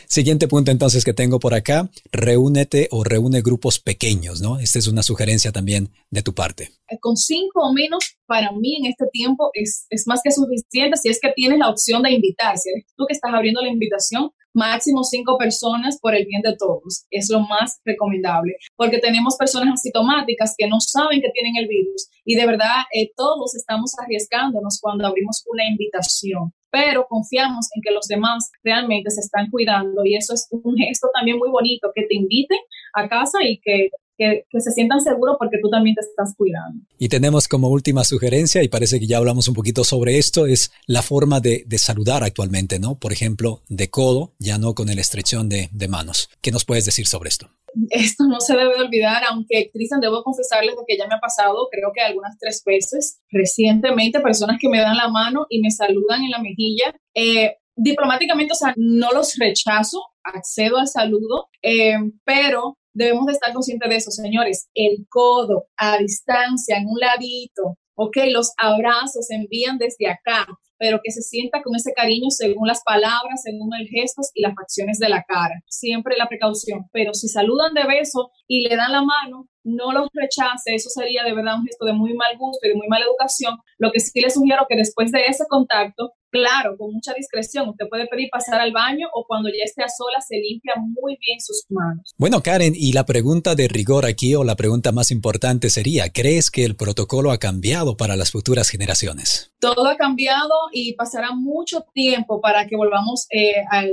Siguiente 0.07 0.49
punto 0.49 0.71
entonces 0.71 1.05
que 1.05 1.15
tengo 1.15 1.41
por 1.41 1.55
acá, 1.55 1.91
reúnete 2.13 2.89
o 2.91 3.05
reúne 3.05 3.41
grupos 3.41 3.79
pequeños, 3.79 4.43
¿no? 4.43 4.59
Esta 4.59 4.79
es 4.79 4.87
una 4.87 5.03
sugerencia 5.03 5.51
también 5.51 5.91
de 6.11 6.23
tu 6.23 6.35
parte. 6.35 6.73
Con 7.01 7.17
cinco 7.17 7.63
o 7.63 7.73
menos, 7.73 8.17
para 8.27 8.53
mí 8.53 8.77
en 8.77 8.87
este 8.87 9.07
tiempo 9.13 9.51
es, 9.55 9.87
es 9.91 10.07
más 10.07 10.21
que 10.23 10.31
suficiente 10.31 10.97
si 10.97 11.09
es 11.09 11.19
que 11.21 11.33
tienes 11.35 11.59
la 11.59 11.71
opción 11.71 12.03
de 12.03 12.13
invitar. 12.13 12.57
Si 12.59 12.69
eres 12.71 12.85
tú 12.97 13.07
que 13.09 13.15
estás 13.15 13.33
abriendo 13.35 13.61
la 13.61 13.69
invitación, 13.69 14.26
máximo 14.55 15.05
cinco 15.05 15.37
personas 15.37 15.99
por 16.01 16.15
el 16.15 16.25
bien 16.27 16.43
de 16.43 16.57
todos. 16.57 17.05
Es 17.11 17.29
lo 17.31 17.41
más 17.41 17.81
recomendable, 17.85 18.57
porque 18.77 18.99
tenemos 18.99 19.37
personas 19.37 19.75
asintomáticas 19.75 20.55
que 20.57 20.67
no 20.67 20.81
saben 20.81 21.21
que 21.21 21.31
tienen 21.31 21.57
el 21.57 21.69
virus 21.69 22.09
y 22.25 22.35
de 22.35 22.47
verdad 22.47 22.85
eh, 22.93 23.11
todos 23.17 23.55
estamos 23.55 23.93
arriesgándonos 24.03 24.79
cuando 24.81 25.07
abrimos 25.07 25.45
una 25.47 25.69
invitación 25.69 26.53
pero 26.77 27.07
confiamos 27.09 27.69
en 27.75 27.81
que 27.81 27.91
los 27.91 28.07
demás 28.07 28.51
realmente 28.63 29.11
se 29.11 29.21
están 29.21 29.51
cuidando 29.51 30.05
y 30.05 30.15
eso 30.15 30.35
es 30.35 30.47
un 30.51 30.77
gesto 30.77 31.09
también 31.15 31.39
muy 31.39 31.49
bonito, 31.49 31.91
que 31.95 32.03
te 32.03 32.17
inviten 32.17 32.59
a 32.93 33.09
casa 33.09 33.39
y 33.43 33.59
que 33.61 33.89
que, 34.17 34.45
se 34.59 34.71
sientan 34.71 35.01
seguros 35.01 35.37
porque 35.39 35.59
tú 35.63 35.69
también 35.71 35.95
te 35.95 36.01
estás 36.01 36.35
cuidando. 36.37 36.85
Y 36.99 37.09
tenemos 37.09 37.49
como 37.49 37.69
última 37.69 38.05
sugerencia, 38.05 38.63
y 38.63 38.69
parece 38.69 38.99
que 38.99 39.07
ya 39.07 39.19
hablamos 39.19 39.49
un 39.49 39.55
poquito 39.55 39.85
sobre 39.85 40.19
esto, 40.19 40.47
es 40.47 40.73
la 40.87 41.03
forma 41.03 41.41
de, 41.41 41.65
saludar 41.77 42.25
actualmente, 42.25 42.79
¿no? 42.79 42.99
Por 42.99 43.13
ejemplo, 43.13 43.63
de 43.69 43.91
codo, 43.91 44.33
ya 44.39 44.59
no 44.59 44.75
con 44.75 44.89
el 44.89 44.99
estrechón 44.99 45.49
de, 45.49 45.69
manos. 45.89 46.31
¿Qué 46.41 46.51
nos 46.51 46.65
puedes 46.65 46.85
decir 46.85 47.07
sobre 47.07 47.29
esto? 47.29 47.49
Esto 47.91 48.25
no 48.25 48.41
se 48.41 48.57
debe 48.57 48.75
olvidar, 48.81 49.23
aunque 49.31 49.71
Cristian, 49.73 50.01
debo 50.01 50.25
confesarles 50.25 50.75
que 50.87 50.97
ya 50.97 51.07
me 51.07 51.15
ha 51.15 51.21
pasado, 51.21 51.69
creo 51.71 51.93
que 51.95 52.01
algunas 52.01 52.37
tres 52.39 52.63
veces 52.65 53.21
recientemente, 53.31 54.21
personas 54.21 54.57
que 54.61 54.69
me 54.69 54.81
dan 54.81 54.97
la 54.97 55.09
mano 55.09 55.47
y 55.49 55.61
me 55.61 55.71
saludan 55.71 56.25
en 56.25 56.31
la 56.31 56.41
mejilla. 56.41 56.95
Eh, 57.15 57.57
diplomáticamente, 57.77 58.53
o 58.53 58.57
sea, 58.57 58.75
no 58.77 59.13
los 59.13 59.37
rechazo, 59.39 60.03
accedo 60.25 60.79
al 60.79 60.89
saludo, 60.89 61.49
eh, 61.63 61.95
pero 62.25 62.79
debemos 62.97 63.27
de 63.27 63.33
estar 63.33 63.53
conscientes 63.53 63.89
de 63.89 63.97
eso, 63.97 64.11
señores. 64.11 64.69
El 64.75 65.07
codo 65.09 65.67
a 65.77 65.99
distancia, 65.99 66.79
en 66.79 66.89
un 66.89 66.99
ladito, 66.99 67.77
ok, 67.95 68.17
los 68.31 68.53
abrazos 68.57 69.27
se 69.27 69.35
envían 69.35 69.79
desde 69.79 70.09
acá, 70.09 70.47
pero 70.79 71.01
que 71.03 71.11
se 71.11 71.23
sienta 71.23 71.63
con 71.63 71.75
ese 71.75 71.93
cariño 71.93 72.31
según 72.31 72.67
las 72.69 72.83
palabras, 72.85 73.43
según 73.43 73.71
el 73.79 73.89
gesto 73.89 74.23
y 74.35 74.43
las 74.43 74.55
facciones 74.55 74.99
de 74.99 75.09
la 75.09 75.25
cara. 75.25 75.55
Siempre 75.69 76.17
la 76.17 76.29
precaución, 76.29 76.87
pero 76.93 77.15
si 77.15 77.29
saludan 77.29 77.75
de 77.75 77.85
beso 77.85 78.31
y 78.47 78.67
le 78.67 78.77
dan 78.77 78.93
la 78.93 79.03
mano, 79.03 79.49
no 79.65 79.93
los 79.93 80.09
rechace, 80.13 80.75
eso 80.75 80.89
sería 80.91 81.25
de 81.25 81.35
verdad 81.35 81.57
un 81.59 81.67
gesto 81.67 81.87
de 81.87 81.93
muy 81.93 82.15
mal 82.15 82.37
gusto 82.39 82.67
y 82.67 82.71
de 82.71 82.77
muy 82.77 82.89
mala 82.89 83.07
educación. 83.07 83.57
Lo 83.79 83.91
que 83.91 84.01
sí 84.01 84.21
les 84.21 84.35
sugiero 84.35 84.67
que 84.69 84.77
después 84.77 85.11
de 85.13 85.25
ese 85.27 85.45
contacto, 85.49 86.13
claro, 86.37 86.77
con 86.77 86.93
mucha 86.93 87.13
discreción, 87.15 87.69
usted 87.69 87.87
puede 87.89 88.07
pedir 88.07 88.29
pasar 88.31 88.61
al 88.61 88.73
baño 88.73 89.09
o 89.15 89.25
cuando 89.27 89.49
ya 89.49 89.65
esté 89.65 89.83
a 89.83 89.89
solas 89.89 90.27
se 90.29 90.37
limpia 90.37 90.75
muy 90.77 91.17
bien 91.25 91.41
sus 91.41 91.65
manos. 91.71 92.15
Bueno, 92.19 92.43
Karen, 92.43 92.75
y 92.77 92.93
la 92.93 93.07
pregunta 93.07 93.55
de 93.55 93.69
rigor 93.69 94.05
aquí 94.05 94.35
o 94.35 94.45
la 94.45 94.57
pregunta 94.57 94.93
más 94.93 95.11
importante 95.11 95.71
sería, 95.71 96.11
¿crees 96.11 96.51
que 96.51 96.65
el 96.65 96.77
protocolo 96.77 97.31
ha 97.31 97.39
cambiado 97.39 97.97
para 97.97 98.17
las 98.17 98.31
futuras 98.31 98.69
generaciones? 98.69 99.53
Todo 99.59 99.87
ha 99.87 99.97
cambiado 99.97 100.53
y 100.73 100.95
pasará 100.95 101.33
mucho 101.33 101.85
tiempo 101.95 102.41
para 102.41 102.67
que 102.67 102.77
volvamos 102.77 103.27
eh, 103.31 103.65
a, 103.71 103.85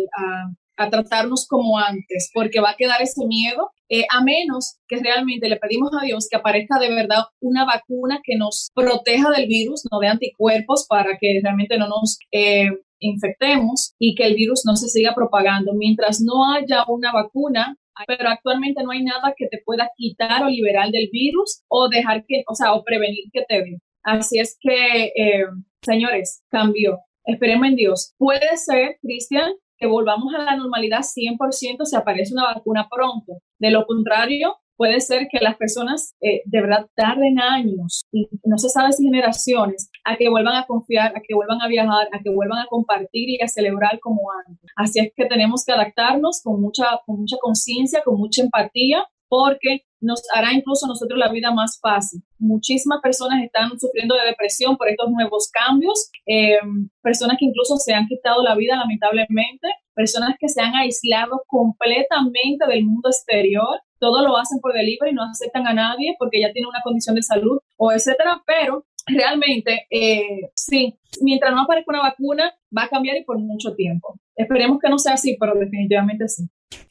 a 0.78 0.90
tratarnos 0.90 1.48
como 1.48 1.78
antes, 1.78 2.30
porque 2.34 2.60
va 2.60 2.72
a 2.72 2.76
quedar 2.76 3.02
ese 3.02 3.26
miedo, 3.26 3.72
eh, 3.90 4.06
a 4.12 4.24
menos 4.24 4.78
que 4.88 4.98
realmente 4.98 5.48
le 5.50 5.58
pedimos 5.58 5.92
a 6.00 6.06
Dios 6.06 6.28
que 6.30 6.38
aparezca 6.38 6.80
de 6.80 6.90
verdad 6.90 7.26
una 7.42 7.66
vacuna 7.66 8.22
que 8.24 8.38
nos 8.38 8.72
proteja 8.74 9.30
del 9.32 9.48
virus, 9.48 9.84
no 9.92 10.00
de 10.00 10.08
anticuerpos, 10.08 10.86
para 10.88 11.18
que 11.20 11.40
realmente 11.44 11.78
no 11.78 11.88
nos 11.88 12.18
eh, 12.32 12.70
infectemos 13.00 13.94
y 14.00 14.16
que 14.16 14.26
el 14.26 14.36
virus 14.36 14.64
no 14.66 14.76
se 14.76 14.88
siga 14.88 15.14
propagando. 15.14 15.74
Mientras 15.74 16.22
no 16.22 16.52
haya 16.52 16.86
una 16.88 17.12
vacuna, 17.12 17.76
pero 18.08 18.30
actualmente 18.30 18.84
no 18.84 18.92
hay 18.92 19.04
nada 19.04 19.34
que 19.38 19.48
te 19.48 19.62
pueda 19.64 19.90
quitar 19.96 20.44
o 20.44 20.50
liberar 20.50 20.90
del 20.90 21.10
virus 21.12 21.62
o 21.68 21.90
dejar 21.90 22.24
que, 22.28 22.44
o 22.48 22.56
sea, 22.56 22.74
o 22.74 22.84
prevenir 22.84 23.26
que 23.32 23.44
te 23.48 23.56
dé. 23.56 23.78
Así 24.04 24.40
es 24.40 24.58
que, 24.60 25.06
eh, 25.16 25.46
señores, 25.82 26.44
cambió. 26.50 27.00
Esperemos 27.26 27.68
en 27.68 27.76
Dios. 27.76 28.14
Puede 28.18 28.58
ser, 28.58 28.98
Cristian, 29.02 29.54
que 29.84 29.88
volvamos 29.88 30.34
a 30.34 30.42
la 30.42 30.56
normalidad 30.56 31.02
100% 31.02 31.84
si 31.84 31.96
aparece 31.98 32.34
una 32.34 32.54
vacuna 32.54 32.88
pronto. 32.90 33.42
De 33.60 33.70
lo 33.70 33.86
contrario, 33.86 34.56
puede 34.78 35.02
ser 35.02 35.28
que 35.30 35.40
las 35.42 35.58
personas 35.58 36.16
eh, 36.22 36.42
de 36.46 36.62
verdad 36.62 36.88
tarden 36.96 37.38
años 37.38 38.06
y 38.14 38.30
no 38.46 38.58
se 38.58 38.70
sabe 38.70 38.94
si 38.94 39.04
generaciones 39.04 39.90
a 40.06 40.16
que 40.16 40.30
vuelvan 40.30 40.56
a 40.56 40.66
confiar, 40.66 41.12
a 41.18 41.20
que 41.20 41.36
vuelvan 41.36 41.62
a 41.62 41.68
viajar, 41.68 42.08
a 42.14 42.20
que 42.24 42.30
vuelvan 42.30 42.60
a 42.60 42.68
compartir 42.68 43.30
y 43.30 43.42
a 43.42 43.50
celebrar 43.50 44.00
como 44.00 44.22
antes. 44.48 44.72
Así 44.78 45.02
es 45.02 45.12
que 45.14 45.26
tenemos 45.26 45.66
que 45.66 45.74
adaptarnos 45.74 46.42
con 46.42 46.62
mucha 46.62 46.86
con 47.06 47.20
mucha 47.20 47.36
conciencia, 47.42 48.04
con 48.06 48.16
mucha 48.18 48.42
empatía, 48.42 49.06
porque 49.28 49.82
nos 50.04 50.22
hará 50.36 50.54
incluso 50.54 50.86
a 50.86 50.90
nosotros 50.90 51.18
la 51.18 51.32
vida 51.32 51.52
más 51.52 51.80
fácil. 51.82 52.22
Muchísimas 52.38 53.00
personas 53.02 53.44
están 53.44 53.80
sufriendo 53.80 54.16
de 54.16 54.28
depresión 54.28 54.78
por 54.78 54.90
estos 54.90 55.10
nuevos 55.10 55.50
cambios, 55.52 56.12
eh, 56.26 56.60
personas 57.02 57.38
que 57.40 57.46
incluso 57.46 57.78
se 57.78 57.94
han 57.94 58.08
quitado 58.08 58.44
la 58.44 58.56
vida 58.56 58.76
lamentablemente, 58.76 59.68
personas 59.96 60.36
que 60.40 60.50
se 60.50 60.62
han 60.62 60.76
aislado 60.76 61.44
completamente 61.48 62.66
del 62.68 62.86
mundo 62.86 63.10
exterior, 63.10 63.80
todo 64.00 64.22
lo 64.22 64.38
hacen 64.38 64.60
por 64.60 64.74
delivery 64.74 65.14
no 65.14 65.24
aceptan 65.24 65.66
a 65.66 65.74
nadie 65.74 66.16
porque 66.20 66.42
ya 66.42 66.52
tienen 66.52 66.68
una 66.68 66.82
condición 66.84 67.16
de 67.16 67.24
salud 67.24 67.60
o 67.78 67.92
etcétera, 67.92 68.44
pero 68.46 68.86
realmente 69.08 69.88
eh, 69.90 70.50
sí, 70.56 70.98
mientras 71.22 71.54
no 71.54 71.62
aparezca 71.62 71.92
una 71.92 72.02
vacuna 72.02 72.54
va 72.76 72.84
a 72.84 72.90
cambiar 72.90 73.18
y 73.18 73.24
por 73.24 73.40
mucho 73.40 73.76
tiempo. 73.76 74.20
Esperemos 74.36 74.80
que 74.80 74.90
no 74.90 74.98
sea 74.98 75.14
así, 75.14 75.38
pero 75.40 75.54
definitivamente 75.56 76.28
sí. 76.28 76.44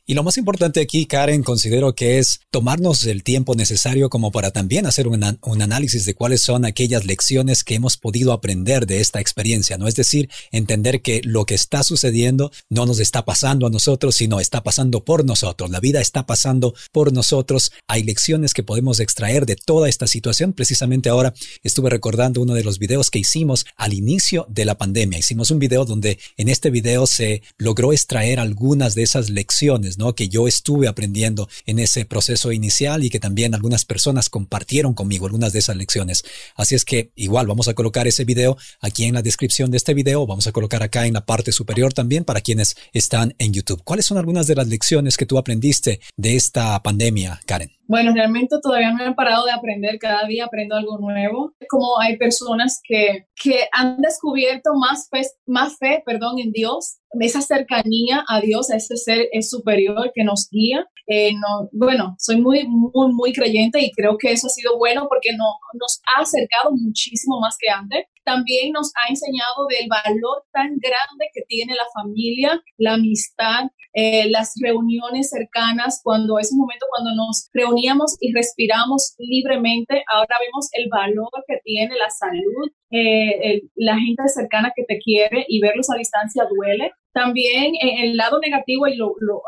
Y 0.05 0.15
lo 0.15 0.25
más 0.25 0.37
importante 0.37 0.81
aquí, 0.81 1.07
Karen, 1.07 1.45
considero 1.45 1.95
que 1.95 2.19
es 2.19 2.41
tomarnos 2.51 3.07
el 3.07 3.23
tiempo 3.23 3.55
necesario 3.55 4.11
como 4.11 4.33
para 4.33 4.51
también 4.51 4.85
hacer 4.85 5.07
un, 5.07 5.23
análisis 5.63 6.05
de 6.05 6.15
cuáles 6.15 6.43
son 6.43 6.65
aquellas 6.65 7.07
lecciones 7.07 7.63
que 7.63 7.77
hemos 7.77 7.97
podido 7.99 8.33
aprender 8.33 8.87
de 8.87 9.01
esta 9.01 9.21
experiencia, 9.21 9.79
¿no? 9.79 9.87
Es 9.87 9.95
decir, 9.95 10.29
entender 10.51 11.03
que 11.03 11.21
lo 11.23 11.47
que 11.47 11.55
está 11.55 11.85
sucediendo 11.85 12.51
no 12.69 12.85
nos 12.85 12.99
está 12.99 13.25
pasando 13.25 13.67
a 13.67 13.71
nosotros, 13.71 14.17
sino 14.17 14.41
está 14.41 14.65
pasando 14.65 15.05
por 15.05 15.25
nosotros. 15.25 15.71
La 15.71 15.79
vida 15.79 16.01
está 16.01 16.27
pasando 16.27 16.75
por 16.91 17.13
nosotros. 17.13 17.71
Hay 17.87 18.03
lecciones 18.03 18.55
que 18.55 18.65
podemos 18.65 18.99
extraer 18.99 19.47
de 19.47 19.55
toda 19.55 19.89
esta 19.89 20.09
situación. 20.09 20.53
Precisamente 20.53 21.11
ahora 21.11 21.33
estuve 21.63 21.91
recordando 21.91 22.43
uno 22.43 22.55
de 22.55 22.65
los 22.65 22.81
videos 22.81 23.09
que 23.09 23.21
hicimos 23.21 23.67
al 23.77 23.95
inicio 23.95 24.47
de 24.51 24.65
la 24.65 24.77
pandemia. 24.77 25.21
Hicimos 25.21 25.53
un 25.53 25.61
video 25.61 25.85
donde 25.85 26.19
en 26.37 26.49
este 26.49 26.71
video 26.71 27.07
se 27.07 27.43
logró 27.57 27.93
extraer 27.93 28.41
algunas 28.41 28.97
de 28.97 29.05
esas 29.05 29.31
lecciones 29.31 29.72
¿no? 29.99 30.15
Que 30.15 30.29
yo 30.29 30.49
estuve 30.49 30.89
aprendiendo 30.89 31.49
en 31.67 31.79
ese 31.79 32.05
proceso 32.05 32.53
inicial 32.53 33.05
y 33.05 33.11
que 33.11 33.21
también 33.21 33.55
algunas 33.55 33.85
personas 33.85 34.29
compartieron 34.29 34.95
conmigo 34.95 35.27
algunas 35.27 35.53
de 35.53 35.61
esas 35.61 35.77
lecciones. 35.77 36.25
Así 36.57 36.75
es 36.75 36.85
que 36.85 37.13
igual 37.17 37.47
vamos 37.47 37.69
a 37.69 37.75
colocar 37.75 38.07
ese 38.07 38.25
video 38.25 38.57
aquí 38.81 39.05
en 39.05 39.15
la 39.15 39.23
descripción 39.23 39.71
de 39.71 39.77
este 39.77 39.95
video, 39.95 40.27
vamos 40.27 40.47
a 40.47 40.53
colocar 40.53 40.83
acá 40.83 41.07
en 41.07 41.15
la 41.15 41.25
parte 41.27 41.53
superior 41.53 41.93
también 41.93 42.25
para 42.25 42.41
quienes 42.41 42.77
están 42.93 43.35
en 43.39 43.53
YouTube. 43.53 43.83
¿Cuáles 43.85 44.07
son 44.07 44.19
algunas 44.19 44.47
de 44.47 44.55
las 44.55 44.69
lecciones 44.69 45.17
que 45.17 45.27
tú 45.27 45.39
aprendiste 45.39 46.01
de 46.17 46.37
esta 46.37 46.83
pandemia, 46.83 47.41
Karen? 47.47 47.71
Bueno, 47.87 48.13
realmente 48.15 48.57
todavía 48.63 48.93
no 48.93 49.05
he 49.05 49.15
parado 49.15 49.45
de 49.45 49.53
aprender, 49.53 49.99
cada 49.99 50.27
día 50.27 50.47
aprendo 50.47 50.77
algo 50.77 50.99
nuevo. 50.99 51.53
Como 51.69 51.99
hay 52.01 52.17
personas 52.17 52.81
que, 52.83 53.27
que 53.35 53.67
han 53.73 53.99
descubierto 53.99 54.71
más 54.75 55.09
fe, 55.11 55.23
más 55.47 55.77
fe 55.79 56.03
perdón, 56.05 56.39
en 56.39 56.53
Dios, 56.53 56.99
esa 57.21 57.41
cercanía 57.41 58.25
a 58.29 58.41
Dios, 58.41 58.71
a 58.71 58.77
ese 58.77 58.97
ser 58.97 59.29
es 59.33 59.51
superior 59.51 60.11
que 60.15 60.25
nos 60.25 60.49
guía. 60.51 60.87
Eh, 61.07 61.33
no, 61.35 61.69
bueno, 61.73 62.15
soy 62.19 62.41
muy, 62.41 62.67
muy, 62.67 63.13
muy 63.13 63.33
creyente 63.33 63.81
y 63.81 63.91
creo 63.93 64.17
que 64.19 64.33
eso 64.33 64.47
ha 64.47 64.51
sido 64.51 64.79
bueno 64.79 65.07
porque 65.09 65.31
no, 65.37 65.45
nos 65.79 66.01
ha 66.07 66.23
acercado 66.23 66.73
muchísimo 66.75 67.41
más 67.41 67.57
que 67.59 67.71
antes. 67.71 68.07
También 68.25 68.73
nos 68.73 68.93
ha 68.95 69.09
enseñado 69.09 69.67
del 69.69 69.89
valor 69.89 70.45
tan 70.53 70.79
grande 70.79 71.31
que 71.35 71.43
tiene 71.49 71.75
la 71.75 71.87
familia, 71.95 72.63
la 72.79 72.95
amistad, 72.95 73.67
eh, 73.95 74.31
las 74.31 74.55
reuniones 74.63 75.29
cercanas, 75.29 76.01
cuando 76.03 76.39
es 76.39 76.51
un 76.53 76.61
momento 76.61 76.87
cuando 76.89 77.15
nos 77.15 77.51
reuníamos 77.53 78.17
y 78.21 78.33
respiramos 78.33 79.15
libremente, 79.19 80.03
ahora 80.13 80.37
vemos 80.41 80.69
el 80.73 80.89
valor 80.89 81.29
que 81.47 81.59
tiene 81.63 81.95
la 81.97 82.09
salud, 82.09 82.73
eh, 82.91 83.63
la 83.75 83.99
gente 83.99 84.23
cercana 84.29 84.73
que 84.75 84.85
te 84.85 84.99
quiere 84.99 85.45
y 85.47 85.61
verlos 85.61 85.91
a 85.91 85.99
distancia 85.99 86.45
duele. 86.49 86.93
También 87.13 87.75
eh, 87.75 88.05
el 88.05 88.17
lado 88.17 88.39
negativo 88.41 88.87
y 88.87 88.99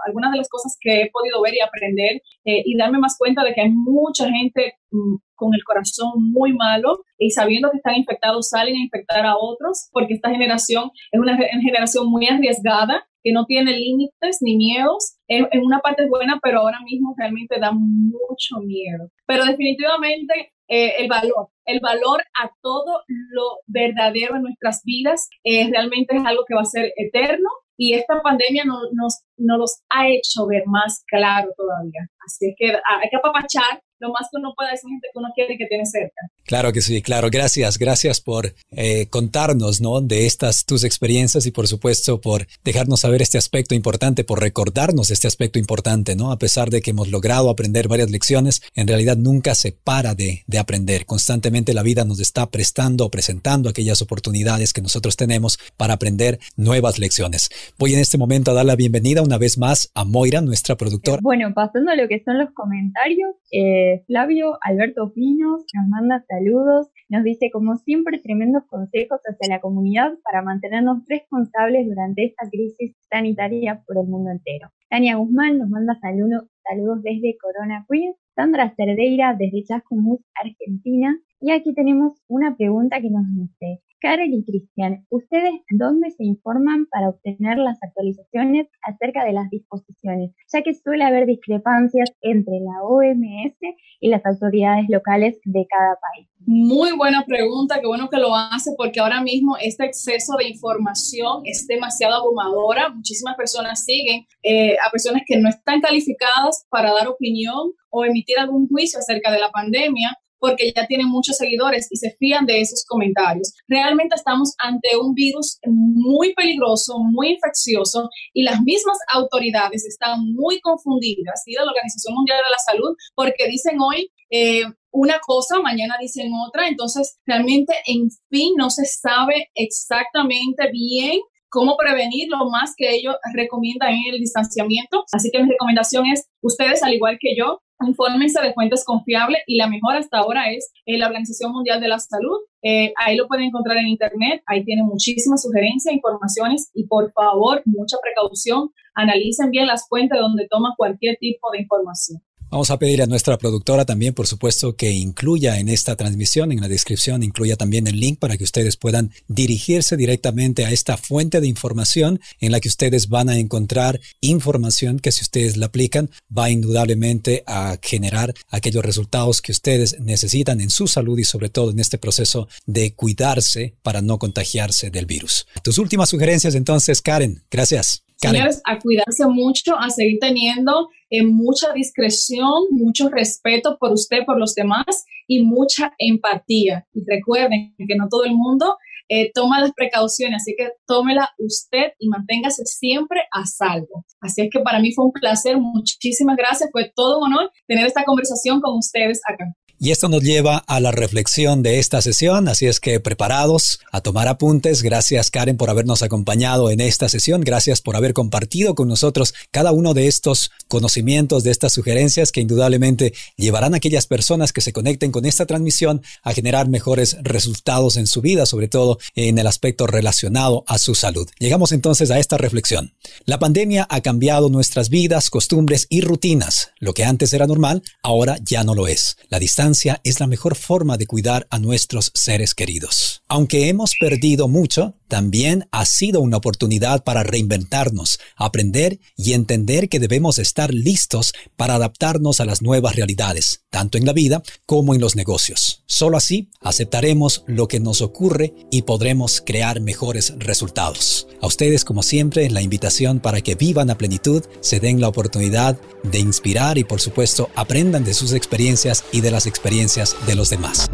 algunas 0.06 0.32
de 0.32 0.38
las 0.38 0.48
cosas 0.50 0.76
que 0.78 1.02
he 1.02 1.10
podido 1.10 1.40
ver 1.40 1.54
y 1.54 1.60
aprender 1.60 2.20
y 2.44 2.76
darme 2.76 2.98
más 2.98 3.16
cuenta 3.18 3.42
de 3.42 3.54
que 3.54 3.62
hay 3.62 3.70
mucha 3.70 4.28
gente 4.28 4.74
mm, 4.90 5.16
con 5.34 5.54
el 5.54 5.64
corazón 5.64 6.30
muy 6.32 6.52
malo 6.52 7.00
y 7.18 7.30
sabiendo 7.30 7.70
que 7.70 7.78
están 7.78 7.96
infectados 7.96 8.48
salen 8.50 8.76
a 8.76 8.82
infectar 8.82 9.26
a 9.26 9.36
otros 9.36 9.88
porque 9.92 10.14
esta 10.14 10.30
generación 10.30 10.90
es 11.10 11.20
una 11.20 11.36
generación 11.36 12.08
muy 12.08 12.26
arriesgada 12.26 13.04
que 13.24 13.32
no 13.32 13.46
tiene 13.46 13.72
límites 13.72 14.38
ni 14.42 14.56
miedos. 14.56 15.16
En, 15.26 15.46
una 15.62 15.80
parte 15.80 16.04
es 16.04 16.10
buena, 16.10 16.38
pero 16.42 16.60
ahora 16.60 16.78
mismo 16.84 17.14
realmente 17.16 17.58
da 17.58 17.72
mucho 17.72 18.60
miedo. 18.62 19.08
Pero 19.26 19.46
definitivamente 19.46 20.52
eh, 20.68 20.92
el 20.98 21.08
valor, 21.08 21.48
el 21.66 21.80
valor 21.80 22.22
a 22.42 22.50
todo 22.62 23.02
lo 23.30 23.58
verdadero 23.66 24.36
en 24.36 24.42
nuestras 24.42 24.82
vidas 24.84 25.28
eh, 25.44 25.68
realmente 25.70 26.16
es 26.16 26.24
algo 26.24 26.44
que 26.46 26.54
va 26.54 26.62
a 26.62 26.66
ser 26.66 26.92
eterno 26.96 27.48
y 27.76 27.94
esta 27.94 28.22
pandemia 28.22 28.64
no, 28.64 28.78
nos, 28.92 29.24
nos 29.36 29.58
los 29.58 29.82
ha 29.90 30.08
hecho 30.08 30.46
ver 30.46 30.62
más 30.66 31.02
claro 31.06 31.52
todavía. 31.56 32.06
Así 32.24 32.50
es 32.50 32.54
que 32.56 32.66
hay 32.66 33.08
que 33.10 33.16
apapachar 33.16 33.82
lo 33.98 34.10
más 34.10 34.28
que 34.30 34.38
uno 34.38 34.54
pueda 34.54 34.72
esa 34.72 34.88
gente 34.88 35.08
que 35.12 35.18
uno 35.18 35.30
quiere 35.34 35.54
y 35.54 35.58
que 35.58 35.66
tiene 35.66 35.86
cerca. 35.86 36.20
Claro 36.46 36.72
que 36.72 36.82
sí, 36.82 37.00
claro. 37.00 37.28
Gracias, 37.30 37.78
gracias 37.78 38.20
por 38.20 38.54
eh, 38.70 39.06
contarnos, 39.08 39.80
¿no? 39.80 40.00
De 40.00 40.26
estas 40.26 40.66
tus 40.66 40.84
experiencias 40.84 41.46
y 41.46 41.50
por 41.50 41.68
supuesto 41.68 42.20
por 42.20 42.46
dejarnos 42.64 43.00
saber 43.00 43.22
este 43.22 43.38
aspecto 43.38 43.74
importante, 43.74 44.24
por 44.24 44.40
recordarnos 44.40 45.10
este 45.10 45.26
aspecto 45.26 45.58
importante, 45.58 46.16
¿no? 46.16 46.32
A 46.32 46.38
pesar 46.38 46.70
de 46.70 46.82
que 46.82 46.90
hemos 46.90 47.08
logrado 47.08 47.48
aprender 47.48 47.88
varias 47.88 48.10
lecciones, 48.10 48.62
en 48.74 48.88
realidad 48.88 49.16
nunca 49.16 49.54
se 49.54 49.72
para 49.72 50.14
de, 50.14 50.44
de 50.46 50.58
aprender. 50.58 51.06
Constantemente 51.06 51.74
la 51.74 51.82
vida 51.82 52.04
nos 52.04 52.20
está 52.20 52.50
prestando 52.50 53.06
o 53.06 53.10
presentando 53.10 53.68
aquellas 53.68 54.02
oportunidades 54.02 54.72
que 54.72 54.82
nosotros 54.82 55.16
tenemos 55.16 55.58
para 55.76 55.94
aprender 55.94 56.38
nuevas 56.56 56.98
lecciones. 56.98 57.48
Voy 57.78 57.94
en 57.94 58.00
este 58.00 58.18
momento 58.18 58.50
a 58.50 58.54
dar 58.54 58.66
la 58.66 58.76
bienvenida 58.76 59.22
una 59.22 59.38
vez 59.38 59.56
más 59.56 59.90
a 59.94 60.04
Moira, 60.04 60.40
nuestra 60.40 60.76
productora. 60.76 61.20
Bueno, 61.22 61.52
pasando 61.54 61.90
a 61.90 61.96
lo 61.96 62.06
que 62.08 62.22
son 62.24 62.38
los 62.38 62.50
comentarios, 62.52 63.34
eh, 63.50 64.04
Flavio 64.06 64.58
Alberto 64.60 65.12
Pinos 65.14 65.62
nos 65.72 65.88
manda 65.88 66.24
saludos, 66.34 66.90
nos 67.08 67.22
dice 67.22 67.50
como 67.52 67.76
siempre 67.76 68.18
tremendos 68.18 68.64
consejos 68.66 69.20
hacia 69.24 69.54
la 69.54 69.60
comunidad 69.60 70.14
para 70.24 70.42
mantenernos 70.42 71.04
responsables 71.08 71.86
durante 71.86 72.24
esta 72.24 72.48
crisis 72.50 72.96
sanitaria 73.10 73.82
por 73.86 73.98
el 73.98 74.06
mundo 74.08 74.30
entero. 74.30 74.70
Tania 74.88 75.16
Guzmán 75.16 75.58
nos 75.58 75.68
manda 75.68 75.98
saludos, 76.00 77.02
desde 77.02 77.36
Corona 77.40 77.86
Queens, 77.88 78.16
Sandra 78.34 78.74
Cerdeira 78.74 79.36
desde 79.38 79.64
Chascomús, 79.64 80.20
Argentina. 80.42 81.18
Y 81.40 81.52
aquí 81.52 81.74
tenemos 81.74 82.22
una 82.26 82.56
pregunta 82.56 83.00
que 83.00 83.10
nos 83.10 83.26
dice, 83.36 83.82
Karen 84.04 84.34
y 84.34 84.44
Cristian, 84.44 85.06
¿ustedes 85.08 85.54
dónde 85.70 86.10
se 86.10 86.24
informan 86.24 86.84
para 86.90 87.08
obtener 87.08 87.56
las 87.56 87.78
actualizaciones 87.82 88.66
acerca 88.82 89.24
de 89.24 89.32
las 89.32 89.48
disposiciones? 89.48 90.32
Ya 90.52 90.60
que 90.60 90.74
suele 90.74 91.04
haber 91.04 91.24
discrepancias 91.24 92.10
entre 92.20 92.60
la 92.60 92.82
OMS 92.82 93.56
y 94.00 94.08
las 94.10 94.20
autoridades 94.26 94.90
locales 94.90 95.40
de 95.46 95.66
cada 95.66 95.96
país. 95.96 96.28
Muy 96.40 96.92
buena 96.92 97.24
pregunta, 97.24 97.80
qué 97.80 97.86
bueno 97.86 98.10
que 98.10 98.18
lo 98.18 98.36
hace 98.36 98.72
porque 98.76 99.00
ahora 99.00 99.22
mismo 99.22 99.56
este 99.56 99.86
exceso 99.86 100.36
de 100.36 100.48
información 100.48 101.40
es 101.44 101.66
demasiado 101.66 102.16
abrumadora. 102.16 102.90
Muchísimas 102.90 103.36
personas 103.36 103.86
siguen 103.86 104.26
eh, 104.42 104.76
a 104.86 104.90
personas 104.90 105.22
que 105.26 105.38
no 105.38 105.48
están 105.48 105.80
calificadas 105.80 106.66
para 106.68 106.92
dar 106.92 107.08
opinión 107.08 107.72
o 107.88 108.04
emitir 108.04 108.38
algún 108.38 108.68
juicio 108.68 108.98
acerca 108.98 109.32
de 109.32 109.38
la 109.38 109.50
pandemia 109.50 110.14
porque 110.44 110.74
ya 110.76 110.86
tienen 110.86 111.08
muchos 111.08 111.38
seguidores 111.38 111.88
y 111.90 111.96
se 111.96 112.14
fían 112.18 112.44
de 112.44 112.60
esos 112.60 112.84
comentarios. 112.86 113.54
Realmente 113.66 114.14
estamos 114.14 114.52
ante 114.58 114.90
un 115.00 115.14
virus 115.14 115.58
muy 115.64 116.34
peligroso, 116.34 116.98
muy 116.98 117.30
infeccioso 117.30 118.10
y 118.34 118.42
las 118.42 118.60
mismas 118.60 118.98
autoridades 119.14 119.86
están 119.86 120.20
muy 120.34 120.60
confundidas 120.60 121.40
y 121.46 121.54
de 121.54 121.64
la 121.64 121.70
Organización 121.70 122.14
Mundial 122.14 122.36
de 122.36 122.50
la 122.50 122.58
Salud 122.58 122.94
porque 123.14 123.48
dicen 123.48 123.78
hoy 123.80 124.10
eh, 124.28 124.64
una 124.90 125.18
cosa, 125.26 125.60
mañana 125.60 125.94
dicen 125.98 126.30
otra, 126.46 126.68
entonces 126.68 127.16
realmente 127.24 127.72
en 127.86 128.10
fin 128.28 128.52
no 128.58 128.68
se 128.68 128.84
sabe 128.84 129.48
exactamente 129.54 130.70
bien 130.70 131.20
cómo 131.54 131.76
prevenir 131.76 132.28
lo 132.28 132.50
más 132.50 132.74
que 132.76 132.96
ellos 132.96 133.14
recomiendan 133.32 133.94
en 133.94 134.14
el 134.14 134.18
distanciamiento. 134.18 135.04
Así 135.12 135.30
que 135.30 135.40
mi 135.40 135.48
recomendación 135.48 136.04
es, 136.06 136.28
ustedes 136.42 136.82
al 136.82 136.92
igual 136.92 137.16
que 137.20 137.36
yo, 137.36 137.60
infórmense 137.86 138.42
de 138.42 138.52
fuentes 138.52 138.84
confiables 138.84 139.40
y 139.46 139.56
la 139.56 139.68
mejor 139.68 139.94
hasta 139.94 140.18
ahora 140.18 140.50
es 140.50 140.72
eh, 140.84 140.98
la 140.98 141.06
Organización 141.06 141.52
Mundial 141.52 141.80
de 141.80 141.88
la 141.88 142.00
Salud. 142.00 142.38
Eh, 142.62 142.92
ahí 142.96 143.16
lo 143.16 143.28
pueden 143.28 143.46
encontrar 143.46 143.76
en 143.76 143.86
internet, 143.86 144.42
ahí 144.46 144.64
tienen 144.64 144.86
muchísimas 144.86 145.42
sugerencias, 145.42 145.94
informaciones 145.94 146.70
y 146.74 146.88
por 146.88 147.12
favor, 147.12 147.62
mucha 147.66 147.98
precaución, 148.02 148.70
analicen 148.94 149.50
bien 149.50 149.68
las 149.68 149.86
fuentes 149.88 150.18
donde 150.18 150.48
toman 150.48 150.72
cualquier 150.76 151.16
tipo 151.18 151.52
de 151.52 151.60
información. 151.60 152.20
Vamos 152.54 152.70
a 152.70 152.78
pedir 152.78 153.02
a 153.02 153.06
nuestra 153.06 153.36
productora 153.36 153.84
también, 153.84 154.14
por 154.14 154.28
supuesto, 154.28 154.76
que 154.76 154.92
incluya 154.92 155.58
en 155.58 155.68
esta 155.68 155.96
transmisión, 155.96 156.52
en 156.52 156.60
la 156.60 156.68
descripción, 156.68 157.24
incluya 157.24 157.56
también 157.56 157.88
el 157.88 157.98
link 157.98 158.20
para 158.20 158.36
que 158.36 158.44
ustedes 158.44 158.76
puedan 158.76 159.10
dirigirse 159.26 159.96
directamente 159.96 160.64
a 160.64 160.70
esta 160.70 160.96
fuente 160.96 161.40
de 161.40 161.48
información 161.48 162.20
en 162.38 162.52
la 162.52 162.60
que 162.60 162.68
ustedes 162.68 163.08
van 163.08 163.28
a 163.28 163.38
encontrar 163.38 164.00
información 164.20 165.00
que 165.00 165.10
si 165.10 165.22
ustedes 165.22 165.56
la 165.56 165.66
aplican 165.66 166.10
va 166.30 166.48
indudablemente 166.48 167.42
a 167.48 167.76
generar 167.82 168.32
aquellos 168.50 168.84
resultados 168.84 169.42
que 169.42 169.50
ustedes 169.50 169.98
necesitan 169.98 170.60
en 170.60 170.70
su 170.70 170.86
salud 170.86 171.18
y 171.18 171.24
sobre 171.24 171.48
todo 171.48 171.72
en 171.72 171.80
este 171.80 171.98
proceso 171.98 172.46
de 172.66 172.94
cuidarse 172.94 173.74
para 173.82 174.00
no 174.00 174.20
contagiarse 174.20 174.92
del 174.92 175.06
virus. 175.06 175.48
Tus 175.64 175.78
últimas 175.78 176.08
sugerencias 176.08 176.54
entonces, 176.54 177.02
Karen. 177.02 177.42
Gracias. 177.50 178.03
Señores, 178.16 178.62
a 178.64 178.78
cuidarse 178.78 179.26
mucho, 179.26 179.76
a 179.78 179.90
seguir 179.90 180.18
teniendo 180.20 180.88
eh, 181.10 181.22
mucha 181.24 181.72
discreción, 181.72 182.64
mucho 182.70 183.08
respeto 183.08 183.76
por 183.78 183.92
usted, 183.92 184.24
por 184.24 184.38
los 184.38 184.54
demás 184.54 185.04
y 185.26 185.42
mucha 185.42 185.92
empatía. 185.98 186.86
Y 186.94 187.02
recuerden 187.06 187.74
que 187.76 187.96
no 187.96 188.08
todo 188.08 188.24
el 188.24 188.34
mundo 188.34 188.76
eh, 189.08 189.30
toma 189.34 189.60
las 189.60 189.72
precauciones, 189.72 190.42
así 190.42 190.54
que 190.56 190.70
tómela 190.86 191.28
usted 191.38 191.92
y 191.98 192.08
manténgase 192.08 192.64
siempre 192.64 193.20
a 193.30 193.44
salvo. 193.44 194.06
Así 194.20 194.42
es 194.42 194.48
que 194.50 194.60
para 194.60 194.80
mí 194.80 194.92
fue 194.92 195.04
un 195.04 195.12
placer, 195.12 195.58
muchísimas 195.58 196.36
gracias, 196.36 196.70
fue 196.72 196.90
todo 196.94 197.18
un 197.18 197.32
honor 197.32 197.50
tener 197.66 197.86
esta 197.86 198.04
conversación 198.04 198.60
con 198.60 198.78
ustedes 198.78 199.20
acá. 199.28 199.44
Y 199.80 199.90
esto 199.90 200.08
nos 200.08 200.22
lleva 200.22 200.58
a 200.58 200.78
la 200.78 200.92
reflexión 200.92 201.62
de 201.62 201.80
esta 201.80 202.00
sesión, 202.00 202.48
así 202.48 202.66
es 202.66 202.78
que 202.78 203.00
preparados 203.00 203.80
a 203.90 204.00
tomar 204.00 204.28
apuntes. 204.28 204.82
Gracias 204.82 205.32
Karen 205.32 205.56
por 205.56 205.68
habernos 205.68 206.02
acompañado 206.02 206.70
en 206.70 206.80
esta 206.80 207.08
sesión, 207.08 207.40
gracias 207.40 207.82
por 207.82 207.96
haber 207.96 208.14
compartido 208.14 208.76
con 208.76 208.86
nosotros 208.86 209.34
cada 209.50 209.72
uno 209.72 209.92
de 209.92 210.06
estos 210.06 210.52
conocimientos, 210.68 211.42
de 211.42 211.50
estas 211.50 211.72
sugerencias 211.72 212.30
que 212.30 212.40
indudablemente 212.40 213.14
llevarán 213.36 213.74
a 213.74 213.78
aquellas 213.78 214.06
personas 214.06 214.52
que 214.52 214.60
se 214.60 214.72
conecten 214.72 215.10
con 215.10 215.26
esta 215.26 215.44
transmisión 215.44 216.02
a 216.22 216.32
generar 216.32 216.68
mejores 216.68 217.16
resultados 217.22 217.96
en 217.96 218.06
su 218.06 218.20
vida, 218.20 218.46
sobre 218.46 218.68
todo 218.68 218.98
en 219.16 219.38
el 219.38 219.46
aspecto 219.48 219.88
relacionado 219.88 220.64
a 220.68 220.78
su 220.78 220.94
salud. 220.94 221.28
Llegamos 221.40 221.72
entonces 221.72 222.12
a 222.12 222.20
esta 222.20 222.38
reflexión. 222.38 222.94
La 223.24 223.40
pandemia 223.40 223.86
ha 223.90 224.00
cambiado 224.02 224.48
nuestras 224.50 224.88
vidas, 224.88 225.30
costumbres 225.30 225.88
y 225.90 226.00
rutinas. 226.00 226.70
Lo 226.78 226.94
que 226.94 227.04
antes 227.04 227.32
era 227.32 227.48
normal, 227.48 227.82
ahora 228.02 228.38
ya 228.40 228.62
no 228.62 228.74
lo 228.76 228.86
es. 228.86 229.16
La 229.28 229.40
distancia 229.40 229.63
es 230.04 230.20
la 230.20 230.26
mejor 230.26 230.56
forma 230.56 230.98
de 230.98 231.06
cuidar 231.06 231.46
a 231.50 231.58
nuestros 231.58 232.10
seres 232.14 232.54
queridos. 232.54 233.22
Aunque 233.28 233.68
hemos 233.68 233.94
perdido 233.98 234.46
mucho, 234.46 234.94
también 235.08 235.68
ha 235.70 235.86
sido 235.86 236.20
una 236.20 236.36
oportunidad 236.36 237.02
para 237.04 237.22
reinventarnos, 237.22 238.18
aprender 238.36 238.98
y 239.16 239.32
entender 239.32 239.88
que 239.88 240.00
debemos 240.00 240.38
estar 240.38 240.74
listos 240.74 241.32
para 241.56 241.76
adaptarnos 241.76 242.40
a 242.40 242.44
las 242.44 242.62
nuevas 242.62 242.96
realidades, 242.96 243.62
tanto 243.70 243.96
en 243.96 244.04
la 244.04 244.12
vida 244.12 244.42
como 244.66 244.94
en 244.94 245.00
los 245.00 245.16
negocios. 245.16 245.82
Solo 245.86 246.16
así 246.16 246.50
aceptaremos 246.60 247.44
lo 247.46 247.68
que 247.68 247.80
nos 247.80 248.02
ocurre 248.02 248.54
y 248.70 248.82
podremos 248.82 249.40
crear 249.40 249.80
mejores 249.80 250.34
resultados. 250.38 251.28
A 251.40 251.46
ustedes, 251.46 251.84
como 251.84 252.02
siempre, 252.02 252.50
la 252.50 252.62
invitación 252.62 253.20
para 253.20 253.40
que 253.40 253.54
vivan 253.54 253.90
a 253.90 253.98
plenitud, 253.98 254.42
se 254.60 254.80
den 254.80 255.00
la 255.00 255.08
oportunidad 255.08 255.78
de 256.02 256.18
inspirar 256.18 256.76
y 256.76 256.84
por 256.84 257.00
supuesto 257.00 257.50
aprendan 257.54 258.04
de 258.04 258.14
sus 258.14 258.32
experiencias 258.32 259.04
y 259.12 259.20
de 259.20 259.30
las 259.30 259.46
experiencias 259.54 260.16
de 260.26 260.34
los 260.34 260.50
demás. 260.50 260.90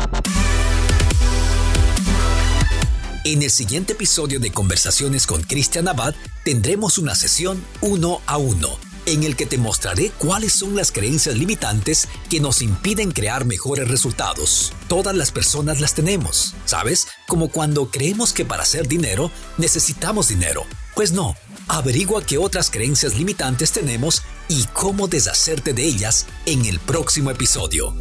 En 3.25 3.43
el 3.43 3.51
siguiente 3.51 3.95
episodio 3.95 4.39
de 4.39 4.51
Conversaciones 4.51 5.27
con 5.27 5.43
Cristian 5.43 5.89
Abad 5.89 6.15
tendremos 6.45 6.99
una 6.99 7.15
sesión 7.15 7.65
uno 7.81 8.21
a 8.27 8.37
uno 8.37 8.79
en 9.07 9.25
el 9.25 9.35
que 9.35 9.47
te 9.47 9.59
mostraré 9.59 10.11
cuáles 10.19 10.53
son 10.53 10.77
las 10.77 10.93
creencias 10.93 11.37
limitantes 11.37 12.07
que 12.29 12.41
nos 12.41 12.63
impiden 12.63 13.13
crear 13.13 13.45
mejores 13.45 13.89
resultados. 13.89 14.73
Todas 14.89 15.17
las 15.17 15.33
personas 15.33 15.81
las 15.81 15.95
tenemos, 15.95 16.55
¿sabes? 16.65 17.09
Como 17.27 17.49
cuando 17.49 17.91
creemos 17.91 18.33
que 18.33 18.45
para 18.45 18.63
hacer 18.63 18.89
dinero 18.89 19.31
necesitamos 19.59 20.29
dinero. 20.29 20.65
Pues 20.95 21.13
no, 21.13 21.35
averigua 21.69 22.25
qué 22.25 22.39
otras 22.39 22.71
creencias 22.71 23.17
limitantes 23.17 23.73
tenemos 23.73 24.23
y 24.49 24.65
cómo 24.73 25.09
deshacerte 25.09 25.73
de 25.73 25.85
ellas 25.85 26.27
en 26.47 26.65
el 26.67 26.79
próximo 26.79 27.31
episodio. 27.31 27.95